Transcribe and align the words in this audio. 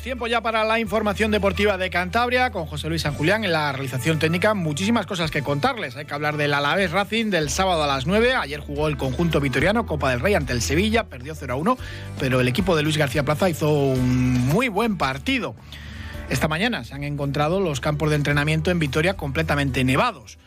Tiempo 0.00 0.26
ya 0.26 0.40
para 0.40 0.64
la 0.64 0.80
información 0.80 1.30
deportiva 1.30 1.78
de 1.78 1.88
Cantabria 1.88 2.50
con 2.50 2.66
José 2.66 2.88
Luis 2.88 3.02
San 3.02 3.14
Julián 3.14 3.44
en 3.44 3.52
la 3.52 3.72
realización 3.72 4.18
técnica. 4.18 4.54
Muchísimas 4.54 5.06
cosas 5.06 5.30
que 5.30 5.42
contarles. 5.42 5.96
Hay 5.96 6.04
que 6.04 6.14
hablar 6.14 6.36
del 6.36 6.52
Alavés 6.52 6.90
Racing 6.90 7.30
del 7.30 7.48
sábado 7.48 7.82
a 7.82 7.86
las 7.86 8.06
9. 8.06 8.34
Ayer 8.34 8.60
jugó 8.60 8.88
el 8.88 8.96
conjunto 8.96 9.40
vitoriano, 9.40 9.86
Copa 9.86 10.10
del 10.10 10.20
Rey 10.20 10.34
ante 10.34 10.52
el 10.52 10.62
Sevilla, 10.62 11.04
perdió 11.04 11.34
0 11.34 11.54
a 11.54 11.56
1, 11.56 11.78
pero 12.18 12.40
el 12.40 12.48
equipo 12.48 12.76
de 12.76 12.82
Luis 12.82 12.96
García 12.96 13.24
Plaza 13.24 13.48
hizo 13.48 13.70
un 13.70 14.46
muy 14.48 14.68
buen 14.68 14.98
partido. 14.98 15.54
Esta 16.28 16.48
mañana 16.48 16.84
se 16.84 16.94
han 16.94 17.04
encontrado 17.04 17.60
los 17.60 17.80
campos 17.80 18.10
de 18.10 18.16
entrenamiento 18.16 18.70
en 18.70 18.78
Vitoria 18.78 19.14
completamente 19.14 19.84
nevados. 19.84 20.38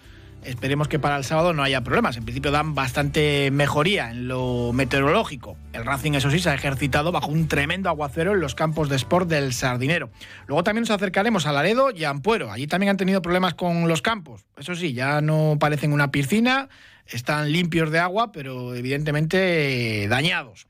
Esperemos 0.43 0.87
que 0.87 0.97
para 0.97 1.17
el 1.17 1.25
sábado 1.25 1.53
no 1.53 1.61
haya 1.61 1.81
problemas. 1.81 2.15
En 2.15 2.23
principio 2.23 2.51
dan 2.51 2.73
bastante 2.73 3.51
mejoría 3.51 4.11
en 4.11 4.29
lo 4.29 4.71
meteorológico. 4.73 5.57
El 5.73 5.83
Racing, 5.83 6.13
eso 6.13 6.31
sí, 6.31 6.39
se 6.39 6.49
ha 6.49 6.53
ejercitado 6.53 7.11
bajo 7.11 7.27
un 7.27 7.47
tremendo 7.49 7.89
aguacero 7.89 8.33
en 8.33 8.39
los 8.39 8.55
campos 8.55 8.87
de 8.87 8.95
sport 8.95 9.27
del 9.27 9.51
Sardinero. 9.53 10.09
Luego 10.47 10.63
también 10.63 10.83
nos 10.83 10.91
acercaremos 10.91 11.45
a 11.47 11.51
Laredo 11.51 11.91
y 11.91 12.05
a 12.05 12.11
Ampuero. 12.11 12.51
Allí 12.51 12.65
también 12.65 12.91
han 12.91 12.97
tenido 12.97 13.21
problemas 13.21 13.55
con 13.55 13.87
los 13.89 14.01
campos. 14.01 14.45
Eso 14.57 14.73
sí, 14.75 14.93
ya 14.93 15.19
no 15.19 15.57
parecen 15.59 15.91
una 15.91 16.11
piscina, 16.11 16.69
están 17.07 17.51
limpios 17.51 17.91
de 17.91 17.99
agua, 17.99 18.31
pero 18.31 18.73
evidentemente 18.73 20.07
dañados. 20.07 20.67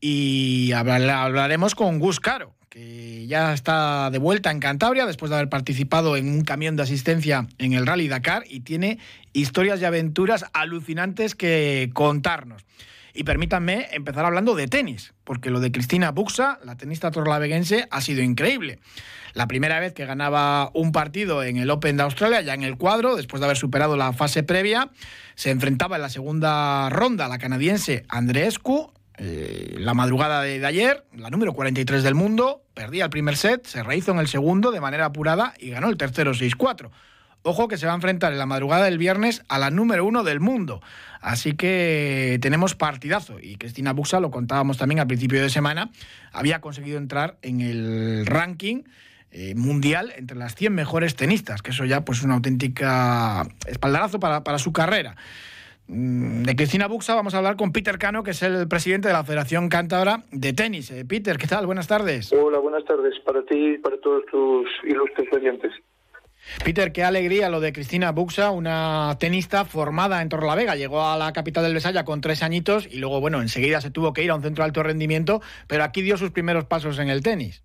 Y 0.00 0.72
hablaremos 0.72 1.76
con 1.76 2.00
Gus 2.00 2.18
Caro, 2.18 2.56
que 2.72 3.26
ya 3.26 3.52
está 3.52 4.08
de 4.10 4.16
vuelta 4.16 4.50
en 4.50 4.58
Cantabria 4.58 5.04
después 5.04 5.28
de 5.28 5.36
haber 5.36 5.50
participado 5.50 6.16
en 6.16 6.26
un 6.26 6.42
camión 6.42 6.74
de 6.74 6.82
asistencia 6.82 7.46
en 7.58 7.74
el 7.74 7.86
Rally 7.86 8.08
Dakar 8.08 8.44
y 8.48 8.60
tiene 8.60 8.98
historias 9.34 9.82
y 9.82 9.84
aventuras 9.84 10.46
alucinantes 10.54 11.34
que 11.34 11.90
contarnos. 11.92 12.64
Y 13.12 13.24
permítanme 13.24 13.88
empezar 13.92 14.24
hablando 14.24 14.54
de 14.54 14.68
tenis, 14.68 15.12
porque 15.24 15.50
lo 15.50 15.60
de 15.60 15.70
Cristina 15.70 16.12
Buxa, 16.12 16.60
la 16.64 16.78
tenista 16.78 17.10
torlaveguense, 17.10 17.88
ha 17.90 18.00
sido 18.00 18.22
increíble. 18.22 18.78
La 19.34 19.46
primera 19.46 19.78
vez 19.78 19.92
que 19.92 20.06
ganaba 20.06 20.70
un 20.72 20.92
partido 20.92 21.42
en 21.42 21.58
el 21.58 21.68
Open 21.68 21.98
de 21.98 22.04
Australia, 22.04 22.40
ya 22.40 22.54
en 22.54 22.62
el 22.62 22.78
cuadro, 22.78 23.16
después 23.16 23.40
de 23.40 23.44
haber 23.44 23.58
superado 23.58 23.98
la 23.98 24.14
fase 24.14 24.44
previa, 24.44 24.88
se 25.34 25.50
enfrentaba 25.50 25.96
en 25.96 26.02
la 26.02 26.08
segunda 26.08 26.88
ronda 26.88 27.26
a 27.26 27.28
la 27.28 27.36
canadiense 27.36 28.06
Andreescu, 28.08 28.94
eh, 29.18 29.76
la 29.78 29.92
madrugada 29.92 30.40
de, 30.40 30.64
ayer, 30.64 31.04
la 31.14 31.28
número 31.28 31.52
43 31.52 32.02
del 32.02 32.14
mundo, 32.14 32.61
perdía 32.74 33.04
el 33.04 33.10
primer 33.10 33.36
set, 33.36 33.66
se 33.66 33.82
rehizo 33.82 34.12
en 34.12 34.18
el 34.18 34.28
segundo 34.28 34.70
de 34.70 34.80
manera 34.80 35.06
apurada 35.06 35.54
y 35.58 35.70
ganó 35.70 35.88
el 35.88 35.96
tercero 35.96 36.32
6-4. 36.32 36.90
Ojo 37.44 37.66
que 37.66 37.76
se 37.76 37.86
va 37.86 37.92
a 37.92 37.96
enfrentar 37.96 38.32
en 38.32 38.38
la 38.38 38.46
madrugada 38.46 38.84
del 38.84 38.98
viernes 38.98 39.42
a 39.48 39.58
la 39.58 39.70
número 39.70 40.04
uno 40.04 40.22
del 40.22 40.38
mundo. 40.38 40.80
Así 41.20 41.54
que 41.54 42.38
tenemos 42.40 42.76
partidazo. 42.76 43.40
Y 43.40 43.56
Cristina 43.56 43.92
Buxa, 43.92 44.20
lo 44.20 44.30
contábamos 44.30 44.78
también 44.78 45.00
al 45.00 45.08
principio 45.08 45.42
de 45.42 45.50
semana, 45.50 45.90
había 46.32 46.60
conseguido 46.60 46.98
entrar 46.98 47.38
en 47.42 47.60
el 47.60 48.26
ranking 48.26 48.84
eh, 49.32 49.54
mundial 49.56 50.12
entre 50.16 50.36
las 50.36 50.54
100 50.54 50.72
mejores 50.72 51.16
tenistas, 51.16 51.62
que 51.62 51.72
eso 51.72 51.84
ya 51.84 52.04
pues 52.04 52.22
una 52.22 52.34
auténtica 52.34 53.46
espaldarazo 53.66 54.20
para 54.20 54.58
su 54.58 54.72
carrera. 54.72 55.16
Mm, 55.88 56.44
de 56.44 56.56
Cristina 56.56 56.86
Buxa 56.86 57.14
vamos 57.14 57.34
a 57.34 57.38
hablar 57.38 57.56
con 57.56 57.72
Peter 57.72 57.98
Cano, 57.98 58.22
que 58.22 58.30
es 58.30 58.42
el 58.42 58.68
presidente 58.68 59.08
de 59.08 59.14
la 59.14 59.24
Federación 59.24 59.68
Cántabra 59.68 60.24
de 60.30 60.52
Tenis. 60.52 60.90
Eh, 60.90 61.04
Peter, 61.04 61.36
¿qué 61.36 61.46
tal? 61.46 61.66
Buenas 61.66 61.88
tardes. 61.88 62.32
Hola, 62.32 62.58
buenas 62.58 62.84
tardes 62.84 63.18
para 63.20 63.42
ti 63.44 63.74
y 63.74 63.78
para 63.78 63.98
todos 64.00 64.24
tus 64.26 64.68
ilustres 64.84 65.32
oyentes. 65.32 65.72
Peter, 66.64 66.92
qué 66.92 67.04
alegría 67.04 67.48
lo 67.48 67.60
de 67.60 67.72
Cristina 67.72 68.10
Buxa, 68.10 68.50
una 68.50 69.16
tenista 69.20 69.64
formada 69.64 70.22
en 70.22 70.28
Torrelavega. 70.28 70.74
Llegó 70.74 71.04
a 71.04 71.16
la 71.16 71.32
capital 71.32 71.62
del 71.64 71.74
Besaya 71.74 72.04
con 72.04 72.20
tres 72.20 72.42
añitos 72.42 72.88
y 72.90 72.98
luego, 72.98 73.20
bueno, 73.20 73.40
enseguida 73.40 73.80
se 73.80 73.90
tuvo 73.90 74.12
que 74.12 74.24
ir 74.24 74.30
a 74.30 74.34
un 74.34 74.42
centro 74.42 74.64
de 74.64 74.66
alto 74.66 74.82
rendimiento, 74.82 75.40
pero 75.68 75.84
aquí 75.84 76.02
dio 76.02 76.16
sus 76.16 76.30
primeros 76.30 76.64
pasos 76.64 76.98
en 76.98 77.10
el 77.10 77.22
tenis. 77.22 77.62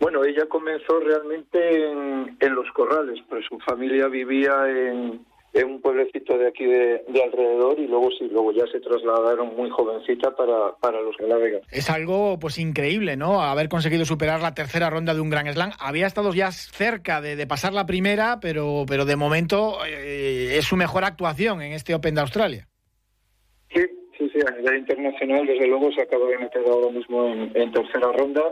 Bueno, 0.00 0.24
ella 0.24 0.46
comenzó 0.48 1.00
realmente 1.00 1.90
en, 1.90 2.36
en 2.40 2.54
los 2.54 2.70
corrales, 2.72 3.20
pues 3.28 3.44
su 3.48 3.58
familia 3.60 4.08
vivía 4.08 4.68
en, 4.68 5.24
es 5.52 5.64
un 5.64 5.80
pueblecito 5.80 6.36
de 6.36 6.48
aquí 6.48 6.64
de, 6.64 7.02
alrededor 7.22 7.78
y 7.78 7.86
luego 7.86 8.10
sí, 8.10 8.28
luego 8.30 8.52
ya 8.52 8.66
se 8.70 8.80
trasladaron 8.80 9.56
muy 9.56 9.70
jovencita 9.70 10.34
para, 10.36 10.72
para 10.80 11.00
los 11.00 11.16
Galávegas. 11.16 11.62
Es 11.70 11.90
algo 11.90 12.38
pues 12.38 12.58
increíble, 12.58 13.16
¿no? 13.16 13.42
Haber 13.42 13.68
conseguido 13.68 14.04
superar 14.04 14.40
la 14.40 14.54
tercera 14.54 14.90
ronda 14.90 15.14
de 15.14 15.20
un 15.20 15.30
Gran 15.30 15.52
Slam. 15.52 15.70
Había 15.80 16.06
estado 16.06 16.32
ya 16.34 16.52
cerca 16.52 17.20
de, 17.20 17.46
pasar 17.46 17.72
la 17.72 17.86
primera, 17.86 18.38
pero, 18.40 18.84
pero 18.86 19.04
de 19.04 19.16
momento 19.16 19.78
eh, 19.86 20.58
es 20.58 20.64
su 20.66 20.76
mejor 20.76 21.04
actuación 21.04 21.62
en 21.62 21.72
este 21.72 21.94
Open 21.94 22.14
de 22.14 22.20
Australia. 22.20 22.68
Sí, 23.72 23.82
sí, 24.18 24.30
sí, 24.32 24.40
a 24.46 24.50
nivel 24.50 24.78
internacional 24.78 25.46
desde 25.46 25.66
luego 25.66 25.90
se 25.92 26.02
acaba 26.02 26.26
de 26.26 26.38
meter 26.38 26.62
ahora 26.66 26.90
mismo 26.90 27.26
en 27.26 27.72
tercera 27.72 28.12
ronda 28.12 28.42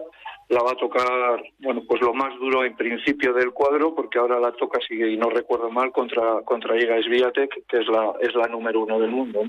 la 0.49 0.63
va 0.63 0.73
a 0.73 0.77
tocar, 0.77 1.43
bueno, 1.59 1.83
pues 1.89 2.01
lo 2.01 2.15
más 2.15 2.39
duro 2.39 2.65
en 2.65 2.77
principio 2.77 3.33
del 3.33 3.53
cuadro, 3.53 3.95
porque 3.95 4.19
ahora 4.19 4.39
la 4.39 4.53
toca, 4.53 4.79
si 4.87 5.17
no 5.17 5.29
recuerdo 5.29 5.71
mal, 5.71 5.91
contra, 5.91 6.43
contra 6.43 6.81
Iga 6.81 7.03
Sviatek, 7.03 7.67
que 7.67 7.79
es 7.79 7.89
la, 7.89 8.15
es 8.21 8.35
la 8.35 8.47
número 8.47 8.83
uno 8.83 9.01
del 9.01 9.11
mundo. 9.11 9.43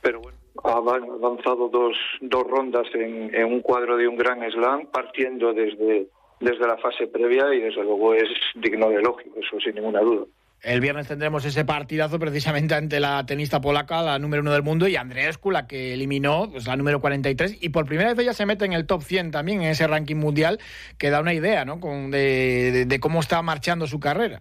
Pero 0.00 0.20
bueno, 0.20 0.38
ha 0.64 0.72
avanzado 0.72 1.68
dos, 1.68 1.96
dos 2.20 2.44
rondas 2.44 2.86
en, 2.94 3.44
un 3.44 3.60
cuadro 3.60 3.96
de 3.96 4.08
un 4.08 4.16
gran 4.16 4.40
slam, 4.50 4.86
partiendo 4.86 5.52
desde, 5.52 6.08
desde 6.40 6.66
la 6.66 6.78
fase 6.78 7.06
previa 7.08 7.52
y 7.54 7.60
desde 7.60 7.82
luego 7.82 8.14
es 8.14 8.28
digno 8.54 8.88
de 8.88 8.96
elogio, 8.96 9.32
eso 9.36 9.60
sin 9.60 9.74
ninguna 9.74 10.00
duda. 10.00 10.24
El 10.62 10.80
viernes 10.80 11.08
tendremos 11.08 11.44
ese 11.44 11.64
partidazo 11.64 12.20
precisamente 12.20 12.76
ante 12.76 13.00
la 13.00 13.26
tenista 13.26 13.60
polaca, 13.60 14.00
la 14.00 14.20
número 14.20 14.42
uno 14.42 14.52
del 14.52 14.62
mundo, 14.62 14.86
y 14.86 14.94
Andreescu, 14.94 15.50
la 15.50 15.66
que 15.66 15.92
eliminó, 15.92 16.48
pues 16.52 16.68
la 16.68 16.76
número 16.76 17.00
43. 17.00 17.58
Y 17.60 17.70
por 17.70 17.84
primera 17.84 18.10
vez 18.10 18.18
ella 18.20 18.32
se 18.32 18.46
mete 18.46 18.64
en 18.64 18.72
el 18.72 18.86
top 18.86 19.02
100 19.02 19.32
también, 19.32 19.60
en 19.62 19.70
ese 19.70 19.88
ranking 19.88 20.14
mundial, 20.16 20.60
que 20.98 21.10
da 21.10 21.20
una 21.20 21.34
idea 21.34 21.64
¿no? 21.64 21.80
Con 21.80 22.12
de, 22.12 22.98
cómo 23.00 23.18
está 23.18 23.42
marchando 23.42 23.88
su 23.88 23.98
carrera. 23.98 24.40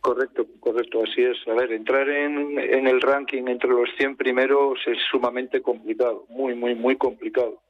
Correcto, 0.00 0.46
correcto, 0.60 1.02
así 1.02 1.22
es. 1.22 1.36
A 1.48 1.54
ver, 1.54 1.72
entrar 1.72 2.08
en, 2.08 2.56
en 2.56 2.86
el 2.86 3.00
ranking 3.00 3.48
entre 3.48 3.70
los 3.70 3.88
100 3.98 4.16
primeros 4.16 4.78
es 4.86 4.98
sumamente 5.10 5.60
complicado, 5.60 6.26
muy, 6.28 6.54
muy, 6.54 6.76
muy 6.76 6.94
complicado. 6.94 7.60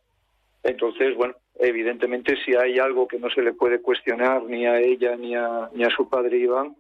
Entonces, 0.63 1.17
bueno, 1.17 1.35
evidentemente 1.59 2.37
si 2.45 2.55
hay 2.55 2.79
algo 2.79 3.09
que 3.09 3.19
no 3.19 3.31
se 3.31 3.41
le 3.41 3.55
puede 3.55 3.81
cuestionar 3.81 4.43
ni 4.43 4.67
a 4.67 4.79
ella 4.79 5.17
ni 5.17 5.35
a, 5.35 5.71
ni 5.73 5.85
a 5.85 5.91
su 5.91 6.11
padre 6.11 6.37
Iván, 6.37 6.77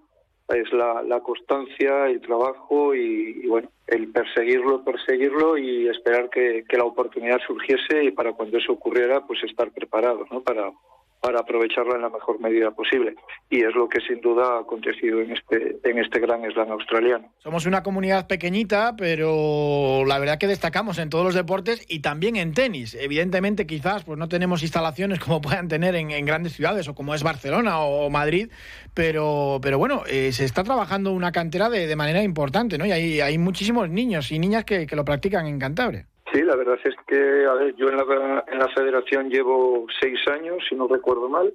es 0.48 0.72
la, 0.72 1.02
la 1.02 1.20
constancia, 1.20 2.06
el 2.06 2.20
trabajo 2.20 2.94
y, 2.94 3.46
bueno, 3.46 3.68
el 3.86 4.10
perseguirlo, 4.10 4.84
perseguirlo 4.84 5.58
y 5.58 5.88
esperar 5.88 6.30
que, 6.30 6.64
que, 6.68 6.76
la 6.76 6.84
oportunidad 6.84 7.38
surgiese 7.46 8.04
y 8.04 8.10
para 8.10 8.32
cuando 8.32 8.58
eso 8.58 8.72
ocurriera, 8.72 9.26
pues 9.26 9.42
estar 9.44 9.70
preparados, 9.70 10.30
¿no? 10.30 10.40
Para, 10.42 10.72
para 11.20 11.40
aprovecharla 11.40 11.96
en 11.96 12.02
la 12.02 12.10
mejor 12.10 12.40
medida 12.40 12.70
posible. 12.70 13.14
Y 13.50 13.62
es 13.62 13.74
lo 13.74 13.88
que 13.88 14.00
sin 14.00 14.20
duda 14.20 14.56
ha 14.56 14.60
acontecido 14.60 15.20
en 15.20 15.32
este, 15.32 15.78
en 15.84 15.98
este 15.98 16.20
gran 16.20 16.42
slam 16.50 16.70
australiano. 16.70 17.32
Somos 17.38 17.66
una 17.66 17.82
comunidad 17.82 18.26
pequeñita, 18.26 18.94
pero 18.96 20.04
la 20.06 20.18
verdad 20.18 20.38
que 20.38 20.46
destacamos 20.46 20.98
en 20.98 21.10
todos 21.10 21.24
los 21.24 21.34
deportes 21.34 21.84
y 21.88 22.00
también 22.00 22.36
en 22.36 22.54
tenis. 22.54 22.94
Evidentemente, 22.94 23.66
quizás 23.66 24.04
pues 24.04 24.18
no 24.18 24.28
tenemos 24.28 24.62
instalaciones 24.62 25.18
como 25.18 25.40
puedan 25.40 25.68
tener 25.68 25.94
en, 25.94 26.08
grandes 26.24 26.52
ciudades 26.52 26.88
o 26.88 26.94
como 26.94 27.14
es 27.14 27.22
Barcelona 27.22 27.80
o 27.80 28.10
Madrid, 28.10 28.50
pero, 28.94 29.58
pero 29.62 29.78
bueno, 29.78 30.02
eh, 30.08 30.32
se 30.32 30.44
está 30.44 30.62
trabajando 30.62 31.12
una 31.12 31.32
cantera 31.32 31.68
de, 31.70 31.86
de, 31.86 31.96
manera 31.96 32.22
importante, 32.22 32.78
¿no? 32.78 32.86
Y 32.86 32.92
hay, 32.92 33.20
hay 33.20 33.38
muchísimos 33.38 33.88
niños 33.88 34.30
y 34.30 34.38
niñas 34.38 34.64
que, 34.64 34.86
que 34.86 34.96
lo 34.96 35.04
practican 35.04 35.46
en 35.46 35.58
Cantabria. 35.58 36.06
Sí, 36.38 36.44
la 36.44 36.54
verdad 36.54 36.78
es 36.84 36.94
que, 37.08 37.46
a 37.46 37.54
ver, 37.54 37.74
yo 37.74 37.88
en 37.88 37.96
la, 37.96 38.44
en 38.46 38.60
la 38.60 38.68
federación 38.68 39.28
llevo 39.28 39.86
seis 40.00 40.20
años, 40.28 40.58
si 40.68 40.76
no 40.76 40.86
recuerdo 40.86 41.28
mal, 41.28 41.52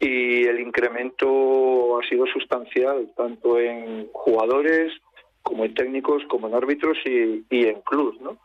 y 0.00 0.46
el 0.46 0.58
incremento 0.58 1.96
ha 1.96 2.08
sido 2.08 2.26
sustancial, 2.26 3.12
tanto 3.16 3.60
en 3.60 4.08
jugadores 4.10 4.92
como 5.42 5.64
en 5.64 5.74
técnicos, 5.74 6.24
como 6.28 6.48
en 6.48 6.54
árbitros 6.56 6.98
y, 7.04 7.44
y 7.50 7.66
en 7.66 7.82
clubs, 7.82 8.20
¿no? 8.20 8.36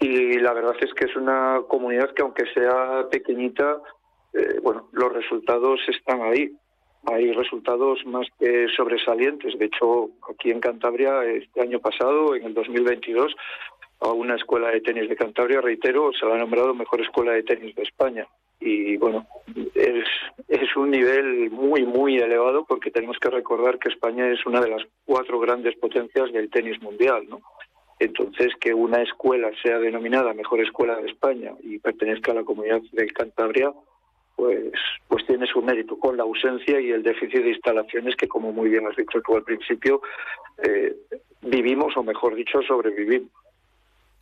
Y 0.00 0.38
la 0.38 0.54
verdad 0.54 0.76
es 0.80 0.94
que 0.94 1.04
es 1.04 1.14
una 1.14 1.60
comunidad 1.68 2.14
que, 2.14 2.22
aunque 2.22 2.46
sea 2.54 3.06
pequeñita, 3.10 3.82
eh, 4.32 4.60
bueno, 4.62 4.88
los 4.92 5.12
resultados 5.12 5.78
están 5.88 6.22
ahí. 6.22 6.56
Hay 7.04 7.32
resultados 7.32 7.98
más 8.06 8.28
que 8.38 8.66
sobresalientes. 8.74 9.58
De 9.58 9.66
hecho, 9.66 10.08
aquí 10.30 10.50
en 10.50 10.60
Cantabria, 10.60 11.22
este 11.24 11.60
año 11.60 11.80
pasado, 11.80 12.34
en 12.34 12.44
el 12.44 12.54
2022, 12.54 13.34
a 14.02 14.12
una 14.12 14.36
escuela 14.36 14.70
de 14.70 14.80
tenis 14.80 15.08
de 15.08 15.16
Cantabria, 15.16 15.60
reitero, 15.60 16.12
se 16.12 16.26
la 16.26 16.34
ha 16.34 16.38
nombrado 16.38 16.74
mejor 16.74 17.00
escuela 17.00 17.32
de 17.32 17.42
tenis 17.42 17.74
de 17.74 17.82
España. 17.82 18.26
y 18.60 18.96
bueno, 18.96 19.26
es, 19.74 20.76
un 20.76 20.90
nivel 20.90 21.50
muy, 21.50 21.84
muy 21.84 22.16
elevado 22.16 22.64
porque 22.64 22.90
tenemos 22.90 23.18
que 23.18 23.30
recordar 23.30 23.78
que 23.78 23.88
España 23.88 24.28
es 24.28 24.44
una 24.46 24.60
de 24.60 24.70
las 24.70 24.82
cuatro 25.04 25.38
grandes 25.38 25.76
potencias 25.76 26.32
del 26.32 26.50
tenis 26.50 26.80
mundial, 26.80 27.26
¿no? 27.28 27.40
Entonces, 27.98 28.52
que 28.60 28.74
una 28.74 29.02
escuela 29.02 29.50
sea 29.62 29.78
denominada 29.78 30.34
mejor 30.34 30.60
escuela 30.60 30.96
de 30.96 31.08
España 31.08 31.52
y 31.62 31.78
pertenezca 31.78 32.32
a 32.32 32.36
la 32.36 32.44
comunidad 32.44 32.80
de 32.90 33.06
Cantabria, 33.08 33.72
pues, 34.34 34.72
pues 35.06 35.24
tiene 35.26 35.46
su 35.46 35.62
mérito, 35.62 35.96
con 35.98 36.16
la 36.16 36.24
ausencia 36.24 36.80
y 36.80 36.90
el 36.90 37.02
déficit 37.02 37.42
de 37.42 37.50
instalaciones 37.50 38.16
que, 38.16 38.26
como 38.26 38.52
muy 38.52 38.70
bien 38.70 38.86
has 38.88 38.96
dicho 38.96 39.20
tú 39.20 39.36
al 39.36 39.44
principio, 39.44 40.02
eh, 40.64 40.96
vivimos, 41.42 41.96
o 41.96 42.02
mejor 42.02 42.34
dicho, 42.34 42.60
sobrevivimos. 42.62 43.30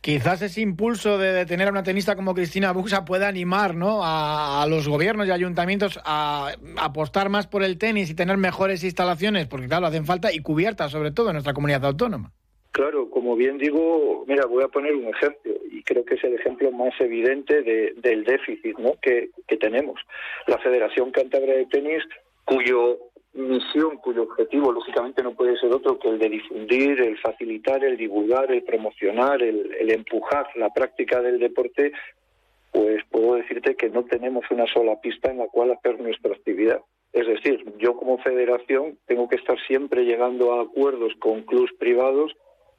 Quizás 0.01 0.41
ese 0.41 0.61
impulso 0.61 1.19
de, 1.19 1.45
tener 1.45 1.67
a 1.67 1.71
una 1.71 1.83
tenista 1.83 2.15
como 2.15 2.33
Cristina 2.33 2.71
Buxa 2.71 3.05
pueda 3.05 3.27
animar 3.27 3.75
¿no? 3.75 3.99
a, 4.03 4.65
los 4.67 4.87
gobiernos 4.87 5.27
y 5.27 5.31
ayuntamientos 5.31 5.99
a, 6.03 6.53
apostar 6.77 7.29
más 7.29 7.45
por 7.45 7.61
el 7.61 7.77
tenis 7.77 8.09
y 8.09 8.15
tener 8.15 8.37
mejores 8.37 8.83
instalaciones, 8.83 9.45
porque 9.45 9.67
claro, 9.67 9.85
hacen 9.85 10.05
falta 10.05 10.33
y 10.33 10.39
cubiertas 10.39 10.91
sobre 10.91 11.11
todo 11.11 11.29
en 11.29 11.33
nuestra 11.33 11.53
comunidad 11.53 11.85
autónoma. 11.85 12.31
Claro, 12.71 13.11
como 13.11 13.35
bien 13.35 13.59
digo, 13.59 14.25
mira, 14.27 14.47
voy 14.47 14.63
a 14.63 14.69
poner 14.69 14.95
un 14.95 15.09
ejemplo 15.09 15.53
y 15.69 15.83
creo 15.83 16.03
que 16.03 16.15
es 16.15 16.23
el 16.23 16.33
ejemplo 16.33 16.71
más 16.71 16.99
evidente 16.99 17.61
del 17.61 18.23
déficit 18.23 18.79
¿no? 18.79 18.93
que, 18.99 19.29
que 19.47 19.57
tenemos. 19.57 20.01
La 20.47 20.57
Federación 20.57 21.11
Cantabria 21.11 21.57
de 21.57 21.67
Tenis, 21.67 22.01
cuyo 22.45 23.10
misión 23.33 23.97
cuyo 23.97 24.23
objetivo 24.23 24.71
lógicamente 24.71 25.23
no 25.23 25.33
puede 25.33 25.57
ser 25.57 25.71
otro 25.71 25.97
que 25.97 26.09
el 26.09 26.19
de 26.19 26.29
difundir, 26.29 27.01
el 27.01 27.17
facilitar, 27.19 27.83
el 27.83 27.97
divulgar, 27.97 28.51
el 28.51 28.63
promocionar, 28.63 29.41
el, 29.41 29.89
empujar 29.89 30.47
la 30.55 30.69
práctica 30.73 31.21
del 31.21 31.39
deporte, 31.39 31.93
pues 32.71 33.03
puedo 33.09 33.35
decirte 33.35 33.75
que 33.75 33.89
no 33.89 34.03
tenemos 34.05 34.43
una 34.51 34.65
sola 34.67 34.99
pista 34.99 35.31
en 35.31 35.39
la 35.39 35.47
cual 35.47 35.71
hacer 35.71 35.99
nuestra 35.99 36.33
actividad. 36.33 36.81
Es 37.13 37.27
decir, 37.27 37.65
yo 37.77 37.95
como 37.97 38.17
federación 38.19 38.97
tengo 39.05 39.27
que 39.27 39.35
estar 39.35 39.57
siempre 39.67 40.05
llegando 40.05 40.53
a 40.53 40.63
acuerdos 40.63 41.13
con 41.19 41.43
clubes 41.43 41.71
privados 41.77 42.33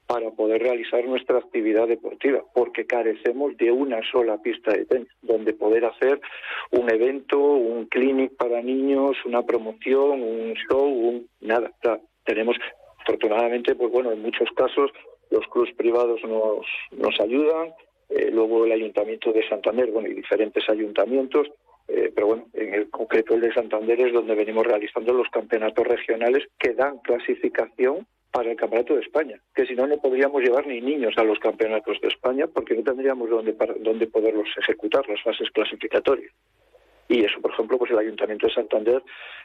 para 0.06 0.30
poder 0.30 0.62
realizar 0.62 1.04
nuestra 1.04 1.38
actividad 1.38 1.88
deportiva, 1.88 2.42
porque 2.54 2.86
carecemos 2.86 3.56
de 3.56 3.70
una 3.70 4.00
sola 4.10 4.38
pista 4.38 4.72
de 4.72 4.84
tenis, 4.84 5.08
donde 5.22 5.54
poder 5.54 5.84
hacer 5.84 6.20
un 6.70 6.90
evento, 6.90 7.38
un 7.38 7.86
clinic 7.86 8.36
para 8.36 8.60
niños, 8.60 9.16
una 9.24 9.42
promoción, 9.42 10.22
un 10.22 10.54
show, 10.68 10.86
un 10.86 11.28
nada. 11.40 11.70
tenemos, 12.24 12.56
afortunadamente, 13.00 13.74
pues 13.74 13.90
bueno, 13.90 14.12
en 14.12 14.22
muchos 14.22 14.48
casos 14.56 14.90
los 15.30 15.46
clubes 15.48 15.74
privados 15.74 16.20
nos, 16.24 16.66
nos 16.90 17.18
ayudan, 17.20 17.72
eh, 18.10 18.30
luego 18.30 18.66
el 18.66 18.72
Ayuntamiento 18.72 19.32
de 19.32 19.48
Santander, 19.48 19.90
bueno, 19.90 20.08
y 20.08 20.14
diferentes 20.14 20.68
ayuntamientos, 20.68 21.48
eh, 21.88 22.12
pero 22.14 22.26
bueno, 22.26 22.46
en 22.52 22.74
el 22.74 22.90
concreto 22.90 23.34
el 23.34 23.40
de 23.40 23.54
Santander 23.54 24.00
es 24.00 24.12
donde 24.12 24.34
venimos 24.34 24.66
realizando 24.66 25.12
los 25.14 25.28
campeonatos 25.30 25.86
regionales 25.86 26.44
que 26.58 26.74
dan 26.74 26.98
clasificación 26.98 28.06
para 28.32 28.50
el 28.50 28.56
Campeonato 28.56 28.94
de 28.94 29.02
España, 29.02 29.38
que 29.54 29.66
si 29.66 29.74
no, 29.74 29.86
no 29.86 29.98
podríamos 29.98 30.42
llevar 30.42 30.66
ni 30.66 30.80
niños 30.80 31.14
a 31.18 31.22
los 31.22 31.38
campeonatos 31.38 32.00
de 32.00 32.08
España 32.08 32.46
porque 32.46 32.74
no 32.74 32.82
tendríamos 32.82 33.28
dónde, 33.28 33.54
dónde 33.80 34.06
poderlos 34.06 34.48
ejecutar, 34.56 35.06
las 35.08 35.22
fases 35.22 35.50
clasificatorias. 35.50 36.32
Y 37.08 37.24
eso, 37.24 37.40
por 37.42 37.52
ejemplo, 37.52 37.76
pues 37.78 37.90
el 37.90 37.98
Ayuntamiento 37.98 38.46
de 38.46 38.54
Santander 38.54 39.02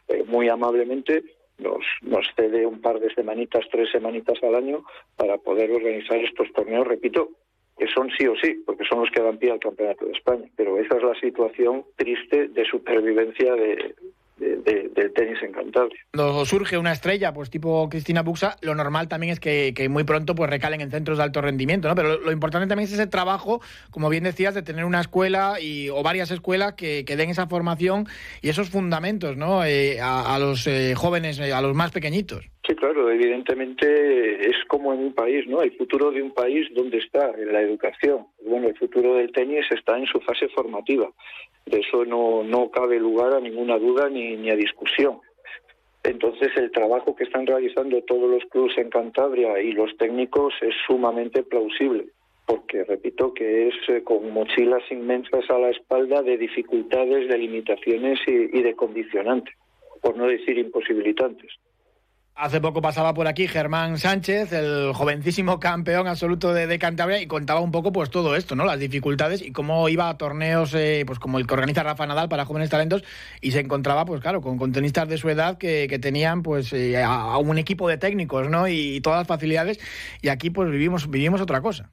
eh, 0.08 0.24
muy 0.26 0.48
amablemente 0.48 1.24
nos, 1.58 1.84
nos 2.02 2.26
cede 2.36 2.66
un 2.66 2.82
par 2.82 3.00
de 3.00 3.14
semanitas, 3.14 3.66
tres 3.70 3.92
semanitas 3.92 4.42
al 4.42 4.56
año 4.56 4.86
para 5.18 5.38
poder 5.38 5.70
organizar 5.72 6.18
estos 6.18 6.52
torneos, 6.54 6.88
repito, 6.88 7.32
que 7.78 7.88
son 7.88 8.10
sí 8.18 8.26
o 8.26 8.36
sí, 8.42 8.64
porque 8.66 8.86
son 8.86 9.02
los 9.02 9.12
que 9.12 9.22
dan 9.22 9.38
pie 9.38 9.52
al 9.52 9.60
Campeonato 9.60 10.06
de 10.06 10.14
España. 10.14 10.46
Pero 10.56 10.78
esa 10.78 10.96
es 10.96 11.04
la 11.04 11.20
situación 11.20 11.84
triste 11.98 12.48
de 12.48 12.64
supervivencia 12.64 13.54
de, 13.54 13.96
del 14.38 15.14
tenis 15.14 15.38
en 15.42 15.52
Cantabria. 15.52 16.00
Cuando 16.14 16.46
surge 16.46 16.78
una 16.78 16.92
estrella, 16.92 17.34
pues 17.34 17.50
tipo 17.50 17.90
Cristina 17.90 18.22
Buxa, 18.22 18.56
lo 18.62 18.76
normal 18.76 19.08
también 19.08 19.34
es 19.34 19.40
que, 19.40 19.88
muy 19.90 20.04
pronto 20.04 20.36
pues 20.36 20.50
recalen 20.50 20.82
en 20.82 20.92
centros 20.92 21.18
de 21.18 21.24
alto 21.24 21.42
rendimiento, 21.42 21.88
¿no? 21.88 21.96
Pero 21.96 22.20
lo, 22.20 22.32
importante 22.32 22.68
también 22.68 22.88
es 22.88 22.94
ese 22.94 23.08
trabajo, 23.08 23.62
como 23.92 24.10
bien 24.10 24.24
decías, 24.24 24.54
de 24.54 24.62
tener 24.62 24.86
una 24.86 25.02
escuela 25.02 25.56
y, 25.62 25.90
o 25.90 26.04
varias 26.04 26.32
escuelas 26.32 26.74
que, 26.74 27.04
den 27.18 27.30
esa 27.30 27.48
formación 27.48 28.06
y 28.44 28.50
esos 28.50 28.70
fundamentos, 28.70 29.38
¿no? 29.38 29.66
Eh, 29.66 30.00
a, 30.00 30.38
los 30.40 30.68
eh, 30.68 30.94
jóvenes, 30.96 31.40
eh, 31.40 31.52
a 31.52 31.62
los 31.62 31.76
más 31.76 31.92
pequeñitos. 31.92 32.48
Sí, 32.68 32.76
claro, 32.76 33.10
evidentemente 33.10 34.50
es 34.50 34.58
como 34.68 34.94
en 34.94 35.00
un 35.00 35.14
país, 35.14 35.48
¿no? 35.48 35.62
El 35.62 35.72
futuro 35.78 36.12
de 36.12 36.22
un 36.22 36.32
país, 36.32 36.68
¿dónde 36.76 36.98
está? 36.98 37.32
En 37.38 37.54
la 37.54 37.62
educación. 37.62 38.28
Bueno, 38.46 38.68
el 38.68 38.78
futuro 38.78 39.16
del 39.16 39.32
tenis 39.32 39.66
está 39.72 39.98
en 39.98 40.06
su 40.06 40.20
fase 40.20 40.50
formativa. 40.50 41.10
De 41.68 41.80
eso 41.80 42.06
no, 42.06 42.44
no 42.44 42.72
cabe 42.72 43.00
lugar 43.00 43.34
a 43.34 43.40
ninguna 43.40 43.78
duda 43.78 44.10
ni, 44.10 44.36
ni 44.38 44.50
a 44.50 44.56
discusión. 44.56 45.20
Entonces, 46.04 46.50
el 46.56 46.72
trabajo 46.72 47.16
que 47.16 47.26
están 47.26 47.46
realizando 47.46 48.02
todos 48.04 48.30
los 48.30 48.44
clubes 48.46 48.78
en 48.78 48.90
Cantabria 48.90 49.60
y 49.60 49.74
los 49.74 49.96
técnicos 49.98 50.54
es 50.62 50.74
sumamente 50.86 51.44
plausible, 51.44 52.06
porque 52.46 52.86
repito 52.86 53.34
que 53.34 53.68
es 53.68 53.76
eh, 53.90 54.04
con 54.04 54.32
mochilas 54.32 54.84
inmensas 54.90 55.50
a 55.50 55.60
la 55.60 55.70
espalda 55.70 56.22
de 56.22 56.38
dificultades, 56.38 57.28
de 57.28 57.38
limitaciones 57.38 58.20
y 58.26 58.62
de 58.62 58.76
condicionantes, 58.76 59.54
por 60.02 60.16
no 60.16 60.28
decir 60.28 60.58
imposibilitantes. 60.58 61.52
Hace 62.40 62.62
poco 62.62 62.84
pasaba 62.84 63.16
por 63.16 63.28
aquí 63.28 63.48
Germán 63.48 63.98
Sánchez, 63.98 64.54
el 64.54 64.94
jovencísimo 64.94 65.60
campeón 65.60 66.08
absoluto 66.08 66.54
de, 66.54 66.78
Cantabria, 66.78 67.20
y 67.20 67.26
contaba 67.26 67.62
un 67.62 67.72
poco 67.72 67.92
pues 67.92 68.12
todo 68.12 68.36
esto, 68.36 68.56
¿no? 68.56 68.64
Las 68.64 68.78
dificultades 68.78 69.42
y 69.42 69.52
cómo 69.52 69.90
iba 69.90 70.08
a 70.08 70.20
torneos 70.20 70.72
eh, 70.76 71.04
pues 71.08 71.18
como 71.18 71.40
el 71.40 71.48
que 71.48 71.56
organiza 71.56 71.82
Rafa 71.82 72.06
Nadal 72.06 72.30
para 72.30 72.46
jóvenes 72.46 72.70
talentos 72.70 73.04
y 73.42 73.54
se 73.54 73.62
encontraba 73.62 74.06
pues 74.06 74.22
claro, 74.22 74.42
con, 74.42 74.72
tenistas 74.72 75.10
de 75.10 75.18
su 75.18 75.30
edad 75.30 75.58
que, 75.58 75.88
tenían 76.00 76.44
pues 76.44 76.72
eh, 76.74 77.04
a, 77.04 77.40
un 77.40 77.58
equipo 77.58 77.90
de 77.90 77.98
técnicos, 77.98 78.48
¿no? 78.52 78.68
Y, 78.68 78.98
y, 78.98 79.02
todas 79.02 79.22
las 79.22 79.28
facilidades 79.28 79.80
y 80.22 80.28
aquí 80.30 80.52
pues 80.52 80.70
vivimos 80.70 81.10
vivimos 81.10 81.42
otra 81.42 81.62
cosa. 81.62 81.92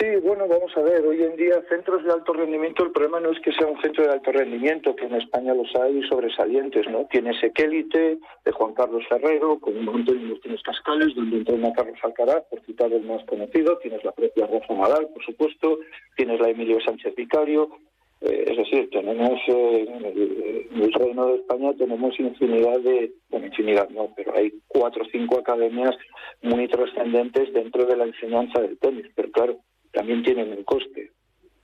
Sí, 0.00 0.06
bueno, 0.22 0.48
vamos 0.48 0.74
a 0.78 0.80
ver, 0.80 1.04
hoy 1.04 1.22
en 1.22 1.36
día 1.36 1.62
centros 1.68 2.02
de 2.02 2.10
alto 2.10 2.32
rendimiento, 2.32 2.84
el 2.84 2.90
problema 2.90 3.20
no 3.20 3.32
es 3.32 3.40
que 3.40 3.52
sea 3.52 3.66
un 3.66 3.78
centro 3.82 4.02
de 4.02 4.12
alto 4.12 4.32
rendimiento, 4.32 4.96
que 4.96 5.04
en 5.04 5.16
España 5.16 5.52
los 5.52 5.68
hay 5.76 6.02
sobresalientes, 6.08 6.88
¿no? 6.88 7.04
Tienes 7.10 7.36
Equélite, 7.42 8.18
de 8.42 8.52
Juan 8.52 8.72
Carlos 8.72 9.04
Ferrero, 9.10 9.58
con 9.60 9.76
un 9.76 9.84
montón 9.84 10.26
de 10.26 10.36
tienes 10.36 10.62
Cascales, 10.62 11.14
donde 11.14 11.36
entrena 11.36 11.74
Carlos 11.74 11.98
Alcaraz, 12.02 12.44
por 12.48 12.64
citar 12.64 12.90
el 12.90 13.02
más 13.02 13.22
conocido, 13.26 13.76
tienes 13.76 14.02
la 14.02 14.12
propia 14.12 14.46
Rafa 14.46 14.72
Nadal, 14.72 15.08
por 15.12 15.22
supuesto, 15.22 15.80
tienes 16.16 16.40
la 16.40 16.48
Emilio 16.48 16.80
Sánchez 16.80 17.14
Vicario, 17.14 17.68
eh, 18.22 18.44
es 18.48 18.56
decir, 18.56 18.88
tenemos 18.88 19.38
eh, 19.48 19.86
en, 19.86 20.04
el, 20.82 20.92
Reino 20.94 21.26
de 21.26 21.36
España 21.36 21.72
tenemos 21.74 22.18
infinidad 22.18 22.80
de, 22.80 23.12
bueno, 23.28 23.46
infinidad 23.46 23.88
no, 23.90 24.08
pero 24.16 24.34
hay 24.34 24.52
cuatro 24.66 25.02
o 25.02 25.08
cinco 25.12 25.38
academias 25.38 25.94
muy 26.40 26.68
trascendentes 26.68 27.52
dentro 27.52 27.84
de 27.84 27.96
la 27.96 28.04
enseñanza 28.04 28.60
del 28.60 28.78
tenis, 28.78 29.06
pero 29.14 29.30
claro, 29.30 29.58
también 29.92 30.22
tienen 30.22 30.50
un 30.50 30.64
coste. 30.64 31.10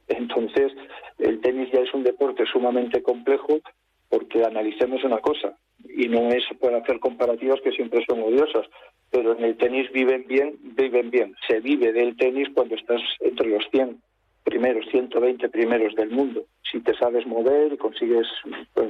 Entonces, 0.09 0.73
el 1.19 1.41
tenis 1.41 1.71
ya 1.73 1.81
es 1.81 1.93
un 1.95 2.05
deporte 2.05 2.45
sumamente 2.47 3.03
complejo 3.03 3.61
porque 4.09 4.45
analicemos 4.45 5.03
una 5.05 5.19
cosa, 5.19 5.57
y 5.89 6.09
no 6.09 6.29
es 6.31 6.45
para 6.61 6.79
hacer 6.79 7.01
comparativas 7.01 7.61
que 7.63 7.73
siempre 7.73 8.05
son 8.09 8.23
odiosas, 8.23 8.67
pero 9.11 9.37
en 9.37 9.45
el 9.45 9.57
tenis 9.57 9.91
viven 9.93 10.25
bien, 10.29 10.57
viven 10.77 11.11
bien. 11.11 11.35
Se 11.49 11.61
vive 11.61 11.93
del 11.93 12.17
tenis 12.17 12.49
cuando 12.55 12.75
estás 12.75 13.01
entre 13.21 13.49
los 13.49 13.65
100 13.71 14.01
primeros, 14.45 14.87
120 14.91 15.49
primeros 15.49 15.95
del 15.95 16.11
mundo. 16.11 16.45
Si 16.71 16.81
te 16.81 16.95
sabes 16.95 17.27
mover 17.27 17.73
y 17.73 17.77
consigues 17.77 18.27
pues, 18.75 18.89